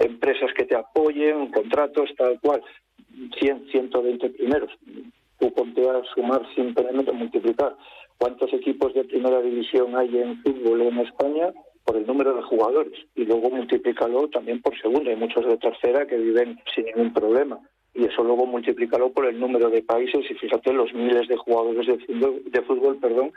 empresas 0.00 0.52
que 0.54 0.64
te 0.64 0.76
apoyen, 0.76 1.50
contratos, 1.50 2.10
tal 2.16 2.38
cual, 2.40 2.62
100, 3.38 3.68
120 3.70 4.30
primeros. 4.30 4.70
Tú 5.38 5.52
ponte 5.52 5.88
a 5.88 6.02
sumar 6.14 6.42
simplemente, 6.54 7.12
multiplicar 7.12 7.76
cuántos 8.18 8.52
equipos 8.52 8.94
de 8.94 9.04
primera 9.04 9.40
división 9.40 9.96
hay 9.96 10.16
en 10.16 10.42
fútbol 10.42 10.82
en 10.82 10.98
España 10.98 11.52
por 11.84 11.96
el 11.96 12.06
número 12.06 12.34
de 12.34 12.42
jugadores 12.42 12.92
y 13.14 13.24
luego 13.24 13.50
multiplícalo 13.50 14.28
también 14.28 14.62
por 14.62 14.78
segunda. 14.80 15.10
Hay 15.10 15.16
muchos 15.16 15.44
de 15.46 15.56
tercera 15.56 16.06
que 16.06 16.16
viven 16.16 16.60
sin 16.74 16.84
ningún 16.86 17.12
problema 17.12 17.58
y 17.94 18.04
eso 18.04 18.22
luego 18.22 18.46
multiplícalo 18.46 19.12
por 19.12 19.26
el 19.26 19.38
número 19.38 19.68
de 19.68 19.82
países 19.82 20.24
y 20.30 20.34
fíjate 20.34 20.72
los 20.72 20.92
miles 20.94 21.28
de 21.28 21.36
jugadores 21.36 21.86
de 21.86 21.98
fútbol, 21.98 22.42
de 22.46 22.62
fútbol 22.62 22.98
perdón, 22.98 23.32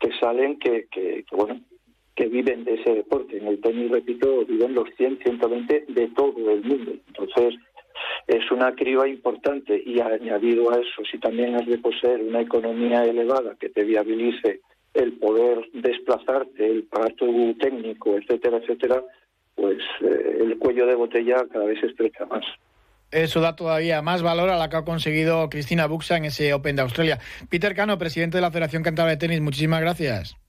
que 0.00 0.10
salen 0.18 0.58
que, 0.58 0.86
que, 0.90 1.24
que, 1.28 1.36
bueno 1.36 1.60
que 2.14 2.26
viven 2.26 2.64
de 2.64 2.74
ese 2.74 2.94
deporte. 2.94 3.38
En 3.38 3.46
el 3.46 3.60
tenis, 3.60 3.90
repito, 3.90 4.44
viven 4.44 4.74
los 4.74 4.88
100, 4.96 5.18
120 5.22 5.86
de 5.88 6.08
todo 6.08 6.34
el 6.50 6.62
mundo. 6.62 6.92
Entonces, 7.08 7.54
es 8.26 8.50
una 8.50 8.74
criba 8.74 9.08
importante 9.08 9.82
y 9.84 10.00
añadido 10.00 10.70
a 10.70 10.76
eso, 10.76 11.02
si 11.10 11.18
también 11.18 11.54
has 11.56 11.66
de 11.66 11.78
poseer 11.78 12.20
una 12.20 12.40
economía 12.40 13.04
elevada 13.04 13.56
que 13.58 13.68
te 13.68 13.84
viabilice 13.84 14.60
el 14.94 15.14
poder 15.14 15.68
desplazarte, 15.72 16.66
el 16.66 16.88
tu 17.16 17.54
técnico, 17.54 18.16
etcétera, 18.16 18.58
etcétera, 18.58 19.02
pues 19.54 19.78
eh, 20.00 20.38
el 20.40 20.58
cuello 20.58 20.86
de 20.86 20.94
botella 20.94 21.44
cada 21.50 21.64
vez 21.64 21.80
se 21.80 21.86
estrecha 21.86 22.26
más. 22.26 22.44
Eso 23.10 23.40
da 23.40 23.56
todavía 23.56 24.00
más 24.00 24.22
valor 24.22 24.48
a 24.48 24.56
la 24.56 24.70
que 24.70 24.76
ha 24.76 24.84
conseguido 24.84 25.48
Cristina 25.50 25.86
Buxa 25.86 26.16
en 26.16 26.24
ese 26.24 26.54
Open 26.54 26.76
de 26.76 26.82
Australia. 26.82 27.18
Peter 27.50 27.74
Cano, 27.74 27.98
presidente 27.98 28.38
de 28.38 28.42
la 28.42 28.50
Federación 28.50 28.82
Cantabria 28.82 29.16
de 29.16 29.18
Tenis, 29.18 29.40
muchísimas 29.42 29.82
gracias. 29.82 30.41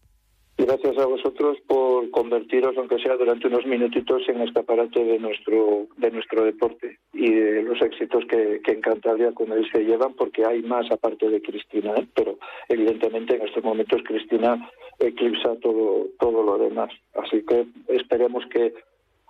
Gracias 0.56 0.98
a 1.00 1.08
vosotros 1.08 1.58
por 1.66 2.12
convertiros, 2.12 2.78
aunque 2.78 3.00
sea 3.00 3.18
durante 3.18 3.48
unos 3.48 3.66
minutitos, 3.66 4.22
en 4.30 4.42
escaparate 4.42 5.04
de 5.04 5.18
nuestro 5.18 5.88
de 5.98 6.12
nuestro 6.12 6.46
deporte 6.46 7.00
y 7.12 7.34
de 7.34 7.64
los 7.64 7.82
éxitos 7.82 8.24
que, 8.26 8.62
en 8.64 8.82
Cantabria 8.82 9.32
con 9.32 9.52
él 9.52 9.68
se 9.72 9.84
llevan, 9.84 10.14
porque 10.14 10.46
hay 10.46 10.62
más 10.62 10.90
aparte 10.92 11.28
de 11.28 11.42
Cristina, 11.42 11.96
¿eh? 11.96 12.08
pero 12.14 12.38
evidentemente 12.70 13.36
en 13.36 13.42
estos 13.42 13.64
momentos 13.64 14.04
Cristina 14.04 14.70
eclipsa 15.00 15.56
todo 15.60 16.10
todo 16.20 16.44
lo 16.44 16.58
demás. 16.60 16.92
Así 17.16 17.44
que 17.44 17.66
esperemos 17.88 18.46
que 18.52 18.76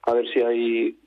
a 0.04 0.14
ver 0.14 0.28
si 0.28 0.42
hay 0.42 0.98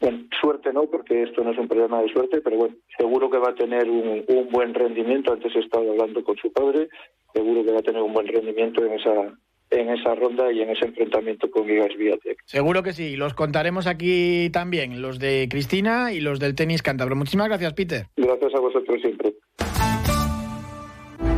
bueno, 0.00 0.24
suerte 0.40 0.72
no, 0.72 0.86
porque 0.86 1.24
esto 1.24 1.44
no 1.44 1.50
es 1.50 1.58
un 1.58 1.68
problema 1.68 2.00
de 2.00 2.08
suerte, 2.08 2.40
pero 2.40 2.56
bueno, 2.56 2.76
seguro 2.96 3.28
que 3.28 3.36
va 3.36 3.50
a 3.50 3.54
tener 3.54 3.90
un, 3.90 4.24
un 4.26 4.48
buen 4.50 4.72
rendimiento. 4.72 5.34
Antes 5.34 5.54
he 5.54 5.58
estado 5.58 5.90
hablando 5.90 6.24
con 6.24 6.36
su 6.38 6.50
padre, 6.50 6.88
seguro 7.34 7.62
que 7.62 7.72
va 7.72 7.80
a 7.80 7.82
tener 7.82 8.00
un 8.00 8.14
buen 8.14 8.26
rendimiento 8.26 8.82
en 8.82 8.94
esa 8.94 9.36
en 9.70 9.90
esa 9.90 10.14
ronda 10.14 10.52
y 10.52 10.62
en 10.62 10.70
ese 10.70 10.86
enfrentamiento 10.86 11.50
con 11.50 11.66
Gigas 11.66 11.96
Viatec. 11.96 12.42
Seguro 12.44 12.82
que 12.82 12.92
sí, 12.92 13.16
los 13.16 13.34
contaremos 13.34 13.86
aquí 13.86 14.50
también, 14.50 15.00
los 15.00 15.18
de 15.18 15.48
Cristina 15.50 16.12
y 16.12 16.20
los 16.20 16.40
del 16.40 16.54
tenis 16.54 16.82
cántabro. 16.82 17.16
Muchísimas 17.16 17.48
gracias, 17.48 17.72
Peter. 17.74 18.06
Gracias 18.16 18.54
a 18.54 18.60
vosotros 18.60 19.00
siempre. 19.00 19.32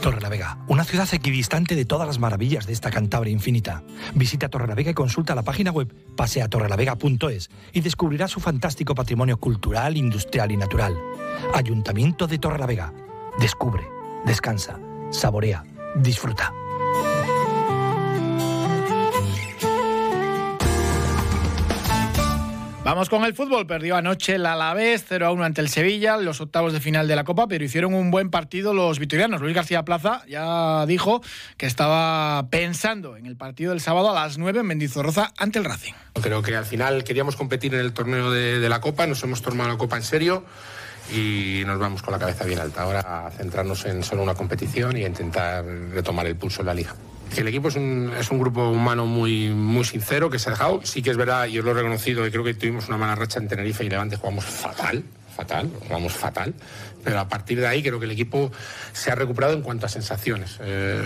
Torrelavega, 0.00 0.58
una 0.68 0.84
ciudad 0.84 1.08
equidistante 1.12 1.74
de 1.74 1.84
todas 1.84 2.06
las 2.06 2.18
maravillas 2.18 2.66
de 2.66 2.72
esta 2.72 2.90
Cantabria 2.90 3.32
infinita. 3.32 3.82
Visita 4.14 4.48
Torrelavega 4.48 4.92
y 4.92 4.94
consulta 4.94 5.34
la 5.34 5.42
página 5.42 5.72
web 5.72 5.92
paseatorrelavega.es 6.16 7.50
y 7.72 7.80
descubrirá 7.80 8.28
su 8.28 8.38
fantástico 8.38 8.94
patrimonio 8.94 9.38
cultural, 9.38 9.96
industrial 9.96 10.52
y 10.52 10.56
natural. 10.56 10.96
Ayuntamiento 11.52 12.26
de 12.26 12.38
Torrelavega. 12.38 12.92
Descubre, 13.40 13.88
descansa, 14.24 14.78
saborea, 15.10 15.64
disfruta. 15.96 16.52
Vamos 22.88 23.10
con 23.10 23.22
el 23.24 23.34
fútbol. 23.34 23.66
Perdió 23.66 23.96
anoche 23.96 24.36
el 24.36 24.46
Alavés 24.46 25.04
0 25.06 25.26
a 25.26 25.30
1 25.30 25.44
ante 25.44 25.60
el 25.60 25.68
Sevilla, 25.68 26.16
los 26.16 26.40
octavos 26.40 26.72
de 26.72 26.80
final 26.80 27.06
de 27.06 27.16
la 27.16 27.24
Copa, 27.24 27.46
pero 27.46 27.62
hicieron 27.62 27.92
un 27.92 28.10
buen 28.10 28.30
partido 28.30 28.72
los 28.72 28.98
vitorianos. 28.98 29.42
Luis 29.42 29.54
García 29.54 29.84
Plaza 29.84 30.22
ya 30.26 30.86
dijo 30.86 31.20
que 31.58 31.66
estaba 31.66 32.48
pensando 32.48 33.18
en 33.18 33.26
el 33.26 33.36
partido 33.36 33.72
del 33.72 33.82
sábado 33.82 34.10
a 34.10 34.14
las 34.14 34.38
9 34.38 34.60
en 34.60 34.66
Mendizorroza 34.68 35.34
ante 35.36 35.58
el 35.58 35.66
Racing. 35.66 35.92
Creo 36.14 36.40
que 36.40 36.56
al 36.56 36.64
final 36.64 37.04
queríamos 37.04 37.36
competir 37.36 37.74
en 37.74 37.80
el 37.80 37.92
torneo 37.92 38.30
de, 38.30 38.58
de 38.58 38.68
la 38.70 38.80
Copa, 38.80 39.06
nos 39.06 39.22
hemos 39.22 39.42
tomado 39.42 39.68
la 39.68 39.76
Copa 39.76 39.98
en 39.98 40.02
serio 40.02 40.46
y 41.14 41.64
nos 41.66 41.78
vamos 41.78 42.00
con 42.00 42.12
la 42.12 42.18
cabeza 42.18 42.46
bien 42.46 42.58
alta. 42.58 42.84
Ahora 42.84 43.26
a 43.26 43.30
centrarnos 43.30 43.84
en 43.84 44.02
solo 44.02 44.22
una 44.22 44.32
competición 44.32 44.96
y 44.96 45.04
a 45.04 45.08
intentar 45.08 45.62
retomar 45.92 46.26
el 46.26 46.36
pulso 46.36 46.62
en 46.62 46.66
la 46.68 46.72
liga. 46.72 46.94
El 47.36 47.46
equipo 47.46 47.68
es 47.68 47.76
un, 47.76 48.12
es 48.18 48.30
un 48.30 48.38
grupo 48.38 48.68
humano 48.68 49.06
muy, 49.06 49.50
muy 49.50 49.84
sincero 49.84 50.28
que 50.30 50.38
se 50.38 50.48
ha 50.48 50.52
dejado. 50.52 50.80
Sí 50.84 51.02
que 51.02 51.10
es 51.10 51.16
verdad, 51.16 51.46
y 51.46 51.58
os 51.58 51.64
lo 51.64 51.70
he 51.70 51.74
reconocido, 51.74 52.26
y 52.26 52.30
creo 52.30 52.44
que 52.44 52.54
tuvimos 52.54 52.88
una 52.88 52.96
mala 52.96 53.14
racha 53.14 53.38
en 53.38 53.48
Tenerife 53.48 53.84
y 53.84 53.88
Levante, 53.88 54.16
jugamos 54.16 54.44
fatal, 54.44 55.04
fatal, 55.36 55.70
jugamos 55.86 56.12
fatal. 56.12 56.54
Pero 57.04 57.20
a 57.20 57.28
partir 57.28 57.60
de 57.60 57.66
ahí 57.66 57.82
creo 57.82 58.00
que 58.00 58.06
el 58.06 58.10
equipo 58.10 58.50
se 58.92 59.12
ha 59.12 59.14
recuperado 59.14 59.54
en 59.54 59.62
cuanto 59.62 59.86
a 59.86 59.88
sensaciones. 59.88 60.58
Eh, 60.60 61.00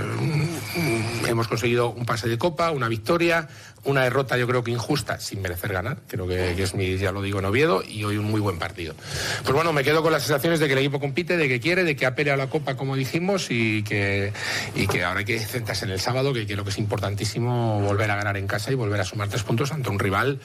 hemos 1.29 1.49
conseguido 1.49 1.91
un 1.91 2.07
pase 2.07 2.29
de 2.29 2.39
copa, 2.39 2.71
una 2.71 2.89
victoria, 2.89 3.49
una 3.85 4.05
derrota 4.05 4.37
yo 4.37 4.47
creo 4.47 4.63
que 4.63 4.71
injusta, 4.71 5.19
sin 5.19 5.43
merecer 5.43 5.73
ganar, 5.73 5.99
creo 6.07 6.27
que, 6.27 6.63
es 6.63 6.75
mi, 6.75 6.97
ya 6.97 7.13
lo 7.13 7.23
digo 7.23 7.41
en 7.41 7.45
Oviedo, 7.47 7.83
y 7.87 8.05
hoy 8.05 8.17
un 8.17 8.27
muy 8.27 8.41
buen 8.41 8.59
partido. 8.59 8.95
Pues 9.43 9.55
bueno, 9.55 9.73
me 9.73 9.83
quedo 9.83 10.03
con 10.03 10.13
las 10.13 10.23
sensaciones 10.23 10.61
de 10.61 10.67
que 10.67 10.75
el 10.75 10.79
equipo 10.79 11.01
compite, 11.01 11.37
de 11.37 11.49
que 11.49 11.61
quiere, 11.61 11.85
de 11.85 11.97
que 11.97 12.07
ha 12.07 12.15
peleado 12.15 12.39
la 12.39 12.49
copa 12.49 12.77
como 12.77 12.97
dijimos 12.97 13.49
y 13.51 13.83
que, 13.83 14.33
y 14.75 14.87
que 14.87 15.05
ahora 15.05 15.21
hay 15.21 15.25
que 15.25 15.39
centrarse 15.41 15.85
en 15.85 15.91
el 15.91 16.01
sábado, 16.01 16.33
que 16.33 16.47
creo 16.47 16.65
que 16.65 16.71
es 16.71 16.79
importantísimo 16.79 17.81
volver 17.81 18.11
a 18.11 18.17
ganar 18.17 18.37
en 18.37 18.47
casa 18.47 18.71
y 18.71 18.75
volver 18.75 19.01
a 19.01 19.05
sumar 19.05 19.29
tres 19.29 19.43
puntos 19.43 19.73
ante 19.73 19.91
un 19.91 19.99
rival 19.99 20.41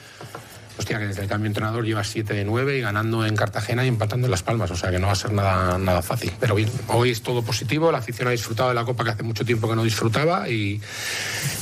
hostia, 0.78 0.98
que 0.98 1.06
desde 1.06 1.22
el 1.22 1.28
cambio 1.28 1.44
de 1.44 1.48
entrenador 1.48 1.84
lleva 1.84 2.04
7 2.04 2.34
de 2.34 2.44
9 2.44 2.78
y 2.78 2.80
ganando 2.80 3.26
en 3.26 3.36
Cartagena 3.36 3.84
y 3.84 3.88
empatando 3.88 4.26
en 4.26 4.30
Las 4.30 4.42
Palmas, 4.42 4.70
o 4.70 4.76
sea 4.76 4.90
que 4.90 4.98
no 4.98 5.06
va 5.06 5.12
a 5.12 5.16
ser 5.16 5.32
nada, 5.32 5.78
nada 5.78 6.02
fácil. 6.02 6.32
Pero 6.38 6.54
bien, 6.54 6.70
hoy 6.88 7.10
es 7.10 7.22
todo 7.22 7.42
positivo, 7.42 7.90
la 7.92 7.98
afición 7.98 8.28
ha 8.28 8.32
disfrutado 8.32 8.68
de 8.70 8.74
la 8.74 8.84
Copa 8.84 9.04
que 9.04 9.10
hace 9.10 9.22
mucho 9.22 9.44
tiempo 9.44 9.68
que 9.68 9.76
no 9.76 9.84
disfrutaba 9.84 10.48
y, 10.48 10.80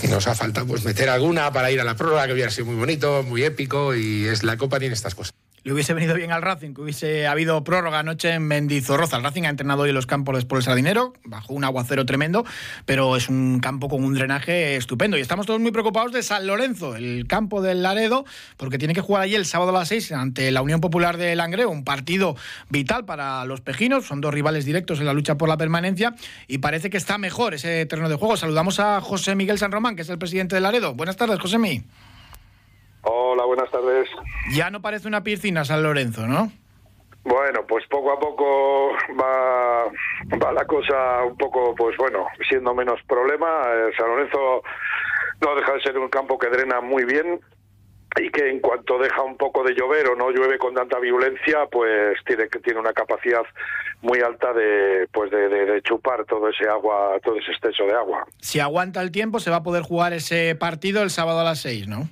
nos 0.08 0.26
ha 0.28 0.34
faltado 0.34 0.66
pues 0.66 0.84
meter 0.84 1.08
alguna 1.08 1.52
para 1.52 1.70
ir 1.70 1.80
a 1.80 1.84
la 1.84 1.96
prórroga, 1.96 2.26
que 2.26 2.32
hubiera 2.32 2.50
sido 2.50 2.66
muy 2.66 2.76
bonito, 2.76 3.22
muy 3.22 3.42
épico 3.42 3.94
y 3.94 4.26
es 4.26 4.42
la 4.42 4.56
Copa 4.56 4.78
tiene 4.78 4.94
estas 4.94 5.14
cosas 5.14 5.45
le 5.66 5.72
hubiese 5.72 5.94
venido 5.94 6.14
bien 6.14 6.30
al 6.30 6.42
Racing, 6.42 6.74
que 6.74 6.82
hubiese 6.82 7.26
habido 7.26 7.64
prórroga 7.64 7.98
anoche 7.98 8.30
en 8.30 8.46
Mendizorroza. 8.46 9.16
El 9.16 9.24
Racing 9.24 9.46
ha 9.46 9.48
entrenado 9.48 9.82
hoy 9.82 9.88
en 9.88 9.96
los 9.96 10.06
campos 10.06 10.36
después 10.36 10.64
del 10.64 10.70
Sardinero, 10.70 11.12
bajo 11.24 11.54
un 11.54 11.64
aguacero 11.64 12.06
tremendo, 12.06 12.44
pero 12.84 13.16
es 13.16 13.28
un 13.28 13.58
campo 13.58 13.88
con 13.88 14.04
un 14.04 14.14
drenaje 14.14 14.76
estupendo. 14.76 15.18
Y 15.18 15.22
estamos 15.22 15.44
todos 15.44 15.58
muy 15.58 15.72
preocupados 15.72 16.12
de 16.12 16.22
San 16.22 16.46
Lorenzo, 16.46 16.94
el 16.94 17.26
campo 17.26 17.62
del 17.62 17.82
Laredo, 17.82 18.24
porque 18.56 18.78
tiene 18.78 18.94
que 18.94 19.00
jugar 19.00 19.22
allí 19.22 19.34
el 19.34 19.44
sábado 19.44 19.70
a 19.70 19.80
las 19.80 19.88
6 19.88 20.12
ante 20.12 20.52
la 20.52 20.62
Unión 20.62 20.80
Popular 20.80 21.16
de 21.16 21.34
Langreo, 21.34 21.68
un 21.68 21.82
partido 21.82 22.36
vital 22.68 23.04
para 23.04 23.44
los 23.44 23.60
pejinos. 23.60 24.06
Son 24.06 24.20
dos 24.20 24.32
rivales 24.32 24.66
directos 24.66 25.00
en 25.00 25.06
la 25.06 25.14
lucha 25.14 25.36
por 25.36 25.48
la 25.48 25.56
permanencia 25.56 26.14
y 26.46 26.58
parece 26.58 26.90
que 26.90 26.96
está 26.96 27.18
mejor 27.18 27.54
ese 27.54 27.86
terreno 27.86 28.08
de 28.08 28.14
juego. 28.14 28.36
Saludamos 28.36 28.78
a 28.78 29.00
José 29.00 29.34
Miguel 29.34 29.58
San 29.58 29.72
Román, 29.72 29.96
que 29.96 30.02
es 30.02 30.08
el 30.10 30.18
presidente 30.18 30.54
del 30.54 30.62
Laredo. 30.62 30.94
Buenas 30.94 31.16
tardes, 31.16 31.40
José 31.40 31.58
Miguel. 31.58 31.82
Hola, 33.36 33.44
buenas 33.44 33.70
tardes. 33.70 34.08
Ya 34.54 34.70
no 34.70 34.80
parece 34.80 35.06
una 35.06 35.22
piscina 35.22 35.62
San 35.62 35.82
Lorenzo, 35.82 36.26
¿no? 36.26 36.50
Bueno, 37.22 37.66
pues 37.68 37.86
poco 37.86 38.10
a 38.10 38.18
poco 38.18 38.92
va, 39.20 39.84
va 40.42 40.52
la 40.54 40.64
cosa 40.64 41.22
un 41.22 41.36
poco, 41.36 41.74
pues 41.74 41.94
bueno, 41.98 42.28
siendo 42.48 42.74
menos 42.74 42.98
problema. 43.06 43.46
Eh, 43.74 43.90
San 43.98 44.08
Lorenzo 44.08 44.62
no 45.42 45.54
deja 45.54 45.74
de 45.74 45.82
ser 45.82 45.98
un 45.98 46.08
campo 46.08 46.38
que 46.38 46.48
drena 46.48 46.80
muy 46.80 47.04
bien 47.04 47.38
y 48.18 48.30
que 48.30 48.48
en 48.48 48.60
cuanto 48.60 48.96
deja 48.96 49.20
un 49.20 49.36
poco 49.36 49.62
de 49.62 49.74
llover 49.74 50.08
o 50.08 50.16
no 50.16 50.30
llueve 50.30 50.56
con 50.56 50.72
tanta 50.72 50.98
violencia, 50.98 51.66
pues 51.70 52.16
tiene 52.24 52.48
tiene 52.64 52.80
una 52.80 52.94
capacidad 52.94 53.42
muy 54.00 54.20
alta 54.20 54.54
de 54.54 55.08
pues 55.12 55.30
de, 55.30 55.50
de, 55.50 55.82
chupar 55.82 56.24
todo 56.24 56.48
ese 56.48 56.66
agua, 56.70 57.18
todo 57.22 57.36
ese 57.36 57.52
exceso 57.52 57.84
de 57.84 57.92
agua. 57.92 58.26
Si 58.40 58.60
aguanta 58.60 59.02
el 59.02 59.12
tiempo, 59.12 59.40
se 59.40 59.50
va 59.50 59.56
a 59.56 59.62
poder 59.62 59.82
jugar 59.82 60.14
ese 60.14 60.54
partido 60.54 61.02
el 61.02 61.10
sábado 61.10 61.40
a 61.40 61.44
las 61.44 61.60
seis, 61.60 61.86
¿no? 61.86 62.08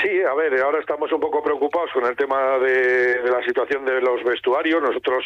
Sí, 0.00 0.22
a 0.22 0.34
ver, 0.34 0.58
ahora 0.60 0.80
estamos 0.80 1.12
un 1.12 1.20
poco 1.20 1.42
preocupados 1.42 1.90
con 1.92 2.06
el 2.06 2.16
tema 2.16 2.58
de, 2.58 3.20
la 3.24 3.42
situación 3.44 3.84
de 3.84 4.00
los 4.00 4.24
vestuarios. 4.24 4.82
Nosotros, 4.82 5.24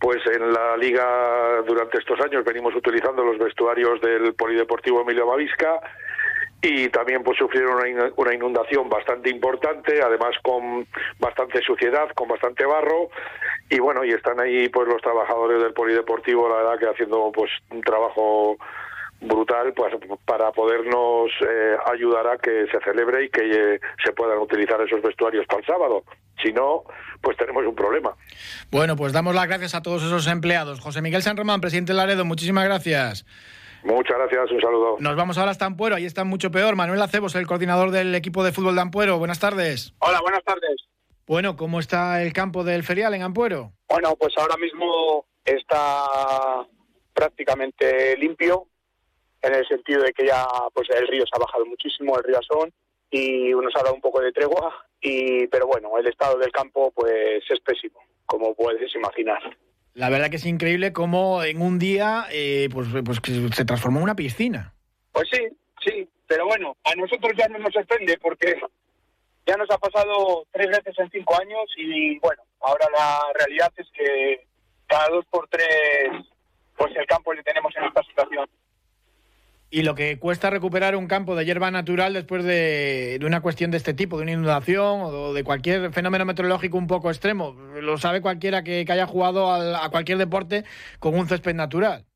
pues 0.00 0.18
en 0.26 0.52
la 0.52 0.76
liga 0.76 1.62
durante 1.66 1.98
estos 1.98 2.20
años 2.20 2.44
venimos 2.44 2.74
utilizando 2.74 3.22
los 3.22 3.38
vestuarios 3.38 4.00
del 4.00 4.34
Polideportivo 4.34 5.02
Emilio 5.02 5.26
Mavisca 5.26 5.80
y 6.62 6.88
también 6.88 7.22
pues 7.22 7.38
sufrieron 7.38 7.78
una 8.16 8.34
inundación 8.34 8.88
bastante 8.88 9.30
importante, 9.30 10.02
además 10.02 10.34
con 10.42 10.86
bastante 11.20 11.60
suciedad, 11.62 12.08
con 12.14 12.28
bastante 12.28 12.64
barro 12.64 13.10
y 13.68 13.78
bueno, 13.78 14.04
y 14.04 14.10
están 14.10 14.40
ahí 14.40 14.68
pues 14.68 14.88
los 14.88 15.00
trabajadores 15.00 15.62
del 15.62 15.74
Polideportivo, 15.74 16.48
la 16.48 16.56
verdad 16.56 16.78
que 16.78 16.88
haciendo 16.88 17.30
pues 17.32 17.50
un 17.70 17.82
trabajo 17.82 18.56
brutal 19.20 19.72
pues, 19.74 19.94
para 20.24 20.52
podernos 20.52 21.30
eh, 21.40 21.76
ayudar 21.92 22.26
a 22.26 22.38
que 22.38 22.66
se 22.70 22.78
celebre 22.84 23.24
y 23.24 23.30
que 23.30 23.74
eh, 23.74 23.80
se 24.04 24.12
puedan 24.12 24.38
utilizar 24.38 24.80
esos 24.80 25.02
vestuarios 25.02 25.46
para 25.46 25.60
el 25.60 25.66
sábado. 25.66 26.04
Si 26.42 26.52
no, 26.52 26.84
pues 27.22 27.36
tenemos 27.36 27.64
un 27.66 27.74
problema. 27.74 28.14
Bueno, 28.70 28.96
pues 28.96 29.12
damos 29.12 29.34
las 29.34 29.46
gracias 29.46 29.74
a 29.74 29.82
todos 29.82 30.02
esos 30.02 30.26
empleados. 30.26 30.80
José 30.80 31.00
Miguel 31.00 31.22
San 31.22 31.36
Román, 31.36 31.60
presidente 31.60 31.92
de 31.92 31.96
Laredo, 31.96 32.24
muchísimas 32.24 32.64
gracias. 32.64 33.24
Muchas 33.82 34.18
gracias, 34.18 34.50
un 34.50 34.60
saludo. 34.60 34.96
Nos 34.98 35.16
vamos 35.16 35.38
ahora 35.38 35.52
hasta 35.52 35.64
Ampuero, 35.64 35.96
ahí 35.96 36.04
está 36.04 36.24
mucho 36.24 36.50
peor. 36.50 36.74
Manuel 36.76 37.00
Acebos, 37.00 37.34
el 37.36 37.46
coordinador 37.46 37.90
del 37.90 38.14
equipo 38.14 38.42
de 38.44 38.52
fútbol 38.52 38.74
de 38.74 38.80
Ampuero. 38.82 39.18
Buenas 39.18 39.38
tardes. 39.38 39.94
Hola, 40.00 40.20
buenas 40.20 40.42
tardes. 40.44 40.76
Bueno, 41.26 41.56
¿cómo 41.56 41.80
está 41.80 42.22
el 42.22 42.32
campo 42.32 42.64
del 42.64 42.82
ferial 42.82 43.14
en 43.14 43.22
Ampuero? 43.22 43.72
Bueno, 43.88 44.14
pues 44.18 44.34
ahora 44.38 44.56
mismo 44.56 45.26
está 45.44 46.04
prácticamente 47.14 48.16
limpio 48.16 48.66
en 49.46 49.54
el 49.54 49.66
sentido 49.66 50.02
de 50.02 50.12
que 50.12 50.26
ya 50.26 50.46
pues 50.74 50.88
el 50.90 51.06
río 51.08 51.24
se 51.24 51.36
ha 51.36 51.44
bajado 51.44 51.66
muchísimo, 51.66 52.16
el 52.16 52.24
río 52.24 52.38
Asón, 52.38 52.72
y 53.10 53.50
nos 53.50 53.74
ha 53.76 53.82
dado 53.82 53.94
un 53.94 54.00
poco 54.00 54.20
de 54.20 54.32
tregua, 54.32 54.86
y 55.00 55.46
pero 55.48 55.66
bueno, 55.66 55.96
el 55.98 56.06
estado 56.06 56.38
del 56.38 56.52
campo 56.52 56.90
pues 56.94 57.42
es 57.48 57.60
pésimo, 57.60 58.00
como 58.26 58.54
puedes 58.54 58.94
imaginar. 58.94 59.40
La 59.94 60.10
verdad 60.10 60.28
que 60.28 60.36
es 60.36 60.46
increíble 60.46 60.92
cómo 60.92 61.42
en 61.42 61.62
un 61.62 61.78
día 61.78 62.26
eh, 62.30 62.68
pues, 62.72 62.88
pues 63.04 63.20
se 63.54 63.64
transformó 63.64 63.98
en 63.98 64.04
una 64.04 64.16
piscina. 64.16 64.74
Pues 65.12 65.26
sí, 65.32 65.40
sí, 65.82 66.06
pero 66.26 66.46
bueno, 66.46 66.76
a 66.84 66.94
nosotros 66.94 67.32
ya 67.38 67.48
no 67.48 67.58
nos 67.58 67.72
sorprende 67.72 68.18
porque 68.20 68.60
ya 69.46 69.56
nos 69.56 69.70
ha 69.70 69.78
pasado 69.78 70.46
tres 70.52 70.68
veces 70.68 70.98
en 70.98 71.10
cinco 71.10 71.40
años 71.40 71.64
y 71.76 72.18
bueno, 72.18 72.42
ahora 72.60 72.86
la 72.92 73.20
realidad 73.38 73.72
es 73.76 73.86
que 73.92 74.46
cada 74.86 75.08
dos 75.08 75.24
por 75.30 75.48
tres, 75.48 75.66
pues 76.76 76.94
el 76.96 77.06
campo 77.06 77.32
le 77.32 77.42
tenemos 77.42 77.74
en 77.76 77.84
esta 77.84 78.02
situación. 78.02 78.46
Y 79.76 79.82
lo 79.82 79.94
que 79.94 80.18
cuesta 80.18 80.48
recuperar 80.48 80.96
un 80.96 81.06
campo 81.06 81.36
de 81.36 81.44
hierba 81.44 81.70
natural 81.70 82.14
después 82.14 82.42
de, 82.42 83.20
una 83.22 83.42
cuestión 83.42 83.70
de 83.70 83.76
este 83.76 83.92
tipo, 83.92 84.16
de 84.16 84.22
una 84.22 84.32
inundación 84.32 85.02
o 85.02 85.34
de 85.34 85.44
cualquier 85.44 85.92
fenómeno 85.92 86.24
meteorológico 86.24 86.78
un 86.78 86.86
poco 86.86 87.10
extremo. 87.10 87.52
Lo 87.82 87.98
sabe 87.98 88.22
cualquiera 88.22 88.64
que, 88.64 88.86
haya 88.88 89.06
jugado 89.06 89.52
a 89.52 89.86
cualquier 89.90 90.16
deporte 90.16 90.64
con 90.98 91.14
un 91.14 91.28
césped 91.28 91.54
natural. 91.54 92.06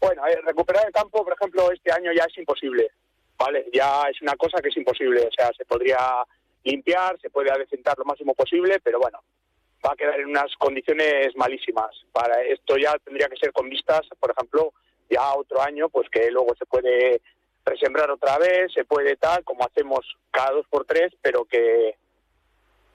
Bueno, 0.00 0.22
recuperar 0.44 0.88
el 0.88 0.92
campo, 0.92 1.24
por 1.24 1.34
ejemplo, 1.34 1.70
este 1.70 1.92
año 1.92 2.10
ya 2.12 2.24
es 2.24 2.36
imposible. 2.36 2.90
¿vale? 3.38 3.66
Ya 3.72 4.02
es 4.10 4.20
una 4.22 4.34
cosa 4.34 4.60
que 4.60 4.70
es 4.70 4.76
imposible. 4.76 5.20
O 5.20 5.30
sea, 5.30 5.52
se 5.56 5.64
podría 5.66 5.98
limpiar, 6.64 7.16
se 7.20 7.30
puede 7.30 7.52
adecentar 7.52 7.96
lo 7.96 8.04
máximo 8.04 8.34
posible, 8.34 8.80
pero 8.82 8.98
bueno, 8.98 9.20
va 9.86 9.92
a 9.92 9.96
quedar 9.96 10.18
en 10.18 10.30
unas 10.30 10.52
condiciones 10.58 11.28
malísimas. 11.36 11.94
Para 12.10 12.42
esto 12.42 12.76
ya 12.76 12.98
tendría 13.04 13.28
que 13.28 13.36
ser 13.36 13.52
con 13.52 13.68
vistas, 13.68 14.00
por 14.18 14.32
ejemplo, 14.32 14.72
ya 15.08 15.34
otro 15.34 15.60
año, 15.62 15.88
pues 15.88 16.08
que 16.10 16.30
luego 16.30 16.54
se 16.56 16.66
puede 16.66 17.20
resembrar 17.64 18.10
otra 18.10 18.38
vez, 18.38 18.72
se 18.72 18.84
puede 18.84 19.16
tal, 19.16 19.42
como 19.44 19.64
hacemos 19.64 20.00
cada 20.30 20.52
dos 20.52 20.66
por 20.68 20.84
tres, 20.84 21.12
pero 21.20 21.44
que 21.44 21.96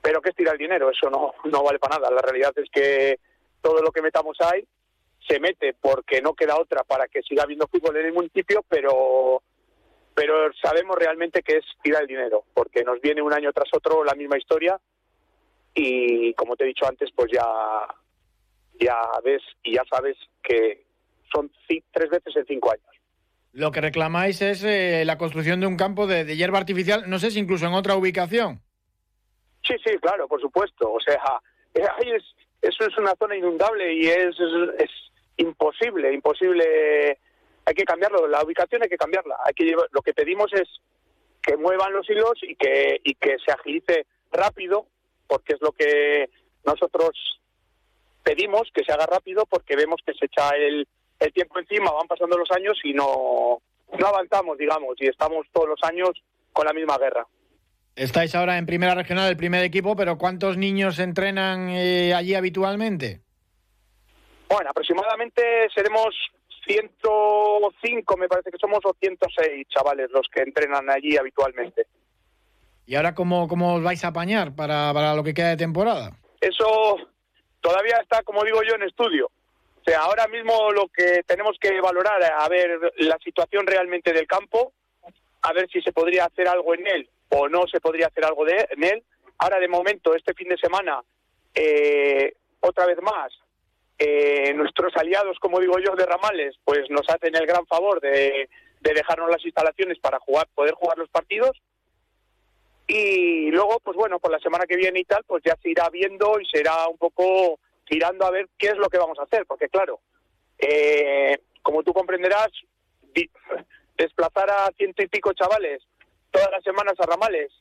pero 0.02 0.20
que 0.20 0.30
es 0.30 0.36
tirar 0.36 0.56
el 0.56 0.60
dinero, 0.60 0.90
eso 0.90 1.10
no, 1.10 1.34
no 1.52 1.64
vale 1.64 1.78
para 1.78 1.98
nada. 1.98 2.10
La 2.10 2.22
realidad 2.22 2.54
es 2.56 2.70
que 2.72 3.20
todo 3.62 3.82
lo 3.82 3.92
que 3.92 4.02
metamos 4.02 4.38
ahí 4.42 4.66
se 5.28 5.40
mete 5.40 5.76
porque 5.80 6.22
no 6.22 6.34
queda 6.34 6.60
otra 6.60 6.84
para 6.84 7.08
que 7.08 7.22
siga 7.22 7.44
habiendo 7.44 7.68
fútbol 7.68 7.98
en 7.98 8.08
el 8.08 8.14
municipio, 8.14 8.64
pero 8.68 9.42
pero 10.14 10.52
sabemos 10.62 10.98
realmente 10.98 11.42
que 11.42 11.58
es 11.58 11.66
tirar 11.82 12.02
el 12.02 12.08
dinero, 12.08 12.44
porque 12.54 12.84
nos 12.84 13.00
viene 13.00 13.22
un 13.22 13.34
año 13.34 13.54
tras 13.54 13.70
otro 13.74 14.04
la 14.04 14.14
misma 14.14 14.38
historia 14.38 14.80
y 15.74 16.34
como 16.34 16.56
te 16.56 16.66
he 16.66 16.68
dicho 16.68 16.86
antes, 16.86 17.10
pues 17.16 17.32
ya 17.32 17.46
ya 18.80 18.98
ves 19.24 19.42
y 19.64 19.76
ya 19.76 19.84
sabes 19.90 20.18
que 20.42 20.84
son 21.32 21.52
tres 21.92 22.10
veces 22.10 22.36
en 22.36 22.46
cinco 22.46 22.72
años. 22.72 23.02
Lo 23.54 23.72
que 23.72 23.82
reclamáis 23.82 24.42
es 24.42 24.64
eh, 24.64 25.04
la 25.06 25.18
construcción 25.18 25.60
de 25.60 25.68
un 25.68 25.76
campo 25.76 26.08
de, 26.08 26.24
hierba 26.36 26.58
artificial, 26.58 27.10
no 27.10 27.20
sé 27.20 27.32
si 27.32 27.40
incluso 27.40 27.66
en 27.66 27.74
otra 27.74 27.96
ubicación. 27.96 28.62
Sí, 29.68 29.76
sí, 29.86 29.98
claro, 30.00 30.28
por 30.28 30.40
supuesto. 30.40 30.92
O 30.92 31.00
sea, 31.02 31.22
eh, 31.74 31.86
es, 32.06 32.24
eso 32.62 32.86
es 32.88 32.98
una 32.98 33.14
zona 33.20 33.36
inundable 33.36 33.94
y 33.94 34.08
es, 34.08 34.36
es, 34.80 34.90
imposible, 35.38 36.14
imposible. 36.14 37.18
Hay 37.66 37.74
que 37.74 37.84
cambiarlo, 37.84 38.28
la 38.28 38.44
ubicación 38.44 38.84
hay 38.84 38.90
que 38.90 38.98
cambiarla. 38.98 39.36
Hay 39.44 39.54
que 39.54 39.66
lo 39.66 40.02
que 40.02 40.14
pedimos 40.14 40.52
es 40.54 40.68
que 41.42 41.58
muevan 41.58 41.94
los 41.94 42.10
hilos 42.10 42.34
y 42.44 42.56
que 42.56 43.02
y 43.04 43.16
que 43.16 43.38
se 43.44 43.52
agilice 43.52 44.06
rápido, 44.32 44.88
porque 45.28 45.54
es 45.54 45.62
lo 45.62 45.72
que 45.72 46.30
nosotros 46.66 47.10
pedimos 48.24 48.70
que 48.74 48.84
se 48.84 48.94
haga 48.94 49.08
rápido, 49.08 49.46
porque 49.46 49.76
vemos 49.76 50.02
que 50.06 50.14
se 50.14 50.26
echa 50.26 50.50
el 50.56 50.88
el 51.22 51.32
tiempo 51.34 51.60
encima, 51.60 51.92
van 51.92 52.08
pasando 52.08 52.38
los 52.38 52.50
años 52.52 52.78
y 52.84 52.94
no, 52.94 53.62
no 53.98 54.08
avanzamos, 54.08 54.58
digamos, 54.58 54.96
y 55.00 55.08
estamos 55.08 55.46
todos 55.54 55.70
los 55.70 55.84
años 55.84 56.10
con 56.52 56.66
la 56.66 56.74
misma 56.74 56.98
guerra. 56.98 57.26
Estáis 57.96 58.34
ahora 58.36 58.58
en 58.58 58.66
primera 58.66 58.96
regional, 58.96 59.30
el 59.30 59.38
primer 59.38 59.64
equipo, 59.64 59.96
pero 59.96 60.18
¿cuántos 60.18 60.58
niños 60.58 60.98
entrenan 60.98 61.70
eh, 61.70 62.14
allí 62.14 62.34
habitualmente? 62.34 63.22
Bueno, 64.50 64.72
aproximadamente 64.72 65.42
seremos 65.74 66.08
105, 66.66 68.18
me 68.18 68.28
parece 68.28 68.50
que 68.50 68.58
somos, 68.58 68.80
o 68.84 68.96
106 69.00 69.68
chavales 69.70 70.10
los 70.12 70.28
que 70.34 70.42
entrenan 70.42 70.90
allí 70.90 71.18
habitualmente. 71.18 71.86
¿Y 72.88 72.96
ahora 72.96 73.14
cómo, 73.14 73.48
cómo 73.48 73.76
os 73.76 73.84
vais 73.84 74.04
a 74.04 74.08
apañar 74.08 74.56
para, 74.56 74.92
para 74.94 75.14
lo 75.14 75.24
que 75.24 75.34
queda 75.34 75.50
de 75.50 75.58
temporada? 75.58 76.18
Eso 76.40 76.98
todavía 77.62 77.98
está, 78.02 78.24
como 78.24 78.44
digo 78.44 78.62
yo, 78.68 78.76
en 78.76 78.84
estudio. 78.84 79.30
Ahora 79.96 80.28
mismo 80.28 80.72
lo 80.72 80.88
que 80.88 81.24
tenemos 81.26 81.58
que 81.60 81.80
valorar, 81.82 82.24
a 82.24 82.48
ver 82.50 82.80
la 82.98 83.18
situación 83.24 83.66
realmente 83.66 84.14
del 84.14 84.28
campo, 84.28 84.74
a 85.42 85.54
ver 85.54 85.70
si 85.70 85.82
se 85.82 85.92
podría 85.92 86.26
hacer 86.26 86.48
algo 86.48 86.74
en 86.74 86.88
él 86.88 87.10
o 87.30 87.48
no 87.48 87.66
se 87.68 87.80
podría 87.80 88.08
hacer 88.08 88.26
algo 88.26 88.46
de, 88.46 88.68
en 88.72 88.84
él. 88.84 89.04
Ahora, 89.38 89.60
de 89.60 89.68
momento, 89.68 90.14
este 90.14 90.34
fin 90.34 90.50
de 90.50 90.58
semana, 90.58 91.02
eh, 91.56 92.34
otra 92.60 92.86
vez 92.86 93.02
más, 93.02 93.32
eh, 93.98 94.54
nuestros 94.54 94.96
aliados, 94.98 95.38
como 95.40 95.60
digo 95.60 95.80
yo, 95.80 95.96
de 95.96 96.06
Ramales, 96.06 96.56
pues 96.64 96.90
nos 96.90 97.10
hacen 97.10 97.36
el 97.36 97.46
gran 97.46 97.66
favor 97.66 98.02
de, 98.02 98.50
de 98.82 98.94
dejarnos 98.94 99.30
las 99.30 99.44
instalaciones 99.46 100.00
para 100.00 100.20
jugar, 100.20 100.48
poder 100.54 100.74
jugar 100.74 100.98
los 100.98 101.10
partidos. 101.10 101.62
Y 102.88 103.50
luego, 103.52 103.80
pues 103.80 103.96
bueno, 103.96 104.20
por 104.20 104.32
la 104.32 104.40
semana 104.40 104.66
que 104.66 104.76
viene 104.76 105.00
y 105.00 105.06
tal, 105.06 105.24
pues 105.26 105.42
ya 105.46 105.56
se 105.62 105.70
irá 105.70 105.90
viendo 105.90 106.40
y 106.40 106.46
será 106.46 106.88
un 106.88 106.98
poco 106.98 107.60
mirando 107.92 108.26
a 108.26 108.32
ver 108.32 108.48
qué 108.58 108.68
es 108.68 108.78
lo 108.78 108.90
que 108.90 108.98
vamos 108.98 109.20
a 109.20 109.24
hacer, 109.24 109.46
porque 109.46 109.70
claro, 109.70 110.00
eh, 110.58 111.38
como 111.62 111.84
tú 111.84 111.94
comprenderás, 111.94 112.50
desplazar 113.98 114.50
a 114.50 114.72
ciento 114.78 115.04
y 115.04 115.08
pico 115.08 115.34
chavales 115.34 115.84
todas 116.32 116.50
las 116.50 116.64
semanas 116.64 116.94
a 117.00 117.06
ramales 117.06 117.52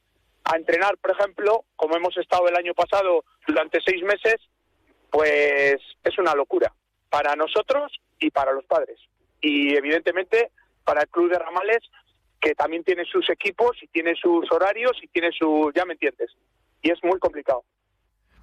a 0.45 0.57
entrenar, 0.57 0.97
por 0.99 1.11
ejemplo, 1.11 1.65
como 1.77 1.97
hemos 1.97 2.17
estado 2.17 2.49
el 2.49 2.57
año 2.57 2.73
pasado 2.75 3.25
durante 3.47 3.81
seis 3.85 4.03
meses, 4.03 4.37
pues 5.11 5.77
es 6.05 6.19
una 6.19 6.35
locura 6.35 6.73
para 7.11 7.35
nosotros 7.35 7.93
y 8.19 8.31
para 8.31 8.53
los 8.53 8.65
padres. 8.65 8.99
Y 9.41 9.77
evidentemente 9.77 10.51
para 10.85 11.03
el 11.03 11.09
club 11.09 11.31
de 11.31 11.39
ramales, 11.39 11.79
que 12.41 12.55
también 12.55 12.85
tiene 12.85 13.05
sus 13.05 13.29
equipos 13.29 13.77
y 13.83 13.89
tiene 13.89 14.15
sus 14.15 14.51
horarios 14.51 14.93
y 15.03 15.09
tiene 15.09 15.31
sus, 15.33 15.75
ya 15.75 15.85
me 15.85 15.93
entiendes. 15.93 16.31
Y 16.81 16.91
es 16.91 16.99
muy 17.05 17.19
complicado. 17.19 17.65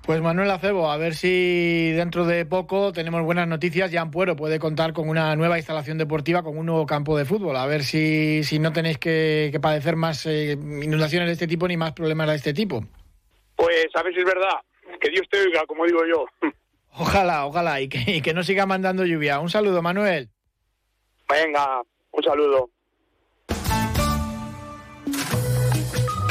Pues 0.08 0.22
Manuel 0.22 0.50
Acebo, 0.52 0.89
a 0.89 0.96
ver 0.96 1.15
si 1.15 1.91
dentro 1.91 2.26
de 2.26 2.46
poco 2.46 2.93
tenemos 2.93 3.24
buenas 3.24 3.46
noticias. 3.46 3.91
Ya 3.91 4.00
Ampuero 4.00 4.38
puede 4.38 4.58
contar 4.58 4.93
con 4.93 5.10
una 5.10 5.36
nueva 5.36 5.58
instalación 5.58 5.98
deportiva, 5.98 6.43
con 6.43 6.58
un 6.58 6.65
nuevo 6.65 6.86
campo 6.86 7.17
de 7.17 7.26
fútbol. 7.26 7.58
A 7.58 7.65
ver 7.65 7.84
si, 7.84 8.41
si 8.46 8.58
no 8.58 8.72
tenéis 8.72 9.00
que, 9.00 9.60
padecer 9.62 9.98
más 9.98 10.26
eh, 10.26 10.54
inundaciones 10.54 11.28
de 11.28 11.34
este 11.34 11.46
tipo 11.46 11.67
ni 11.67 11.76
más 11.76 11.91
problemas 11.91 12.30
de 12.30 12.36
este 12.36 12.54
tipo. 12.54 12.86
Pues 13.58 13.88
a 13.96 14.02
ver 14.02 14.13
si 14.13 14.22
es 14.22 14.26
verdad. 14.26 14.62
Que 15.02 15.10
Dios 15.10 15.28
te 15.30 15.41
oiga, 15.41 15.65
como 15.67 15.86
digo 15.86 16.00
yo. 16.06 16.26
Ojalá, 17.00 17.46
ojalá, 17.46 17.82
y 17.82 17.89
que, 17.89 18.00
y 18.08 18.22
que 18.22 18.34
no 18.34 18.43
siga 18.43 18.65
mandando 18.65 19.06
lluvia. 19.06 19.39
Un 19.39 19.50
saludo, 19.50 19.82
Manuel. 19.82 20.30
Venga, 21.30 21.82
un 22.12 22.24
saludo. 22.24 22.70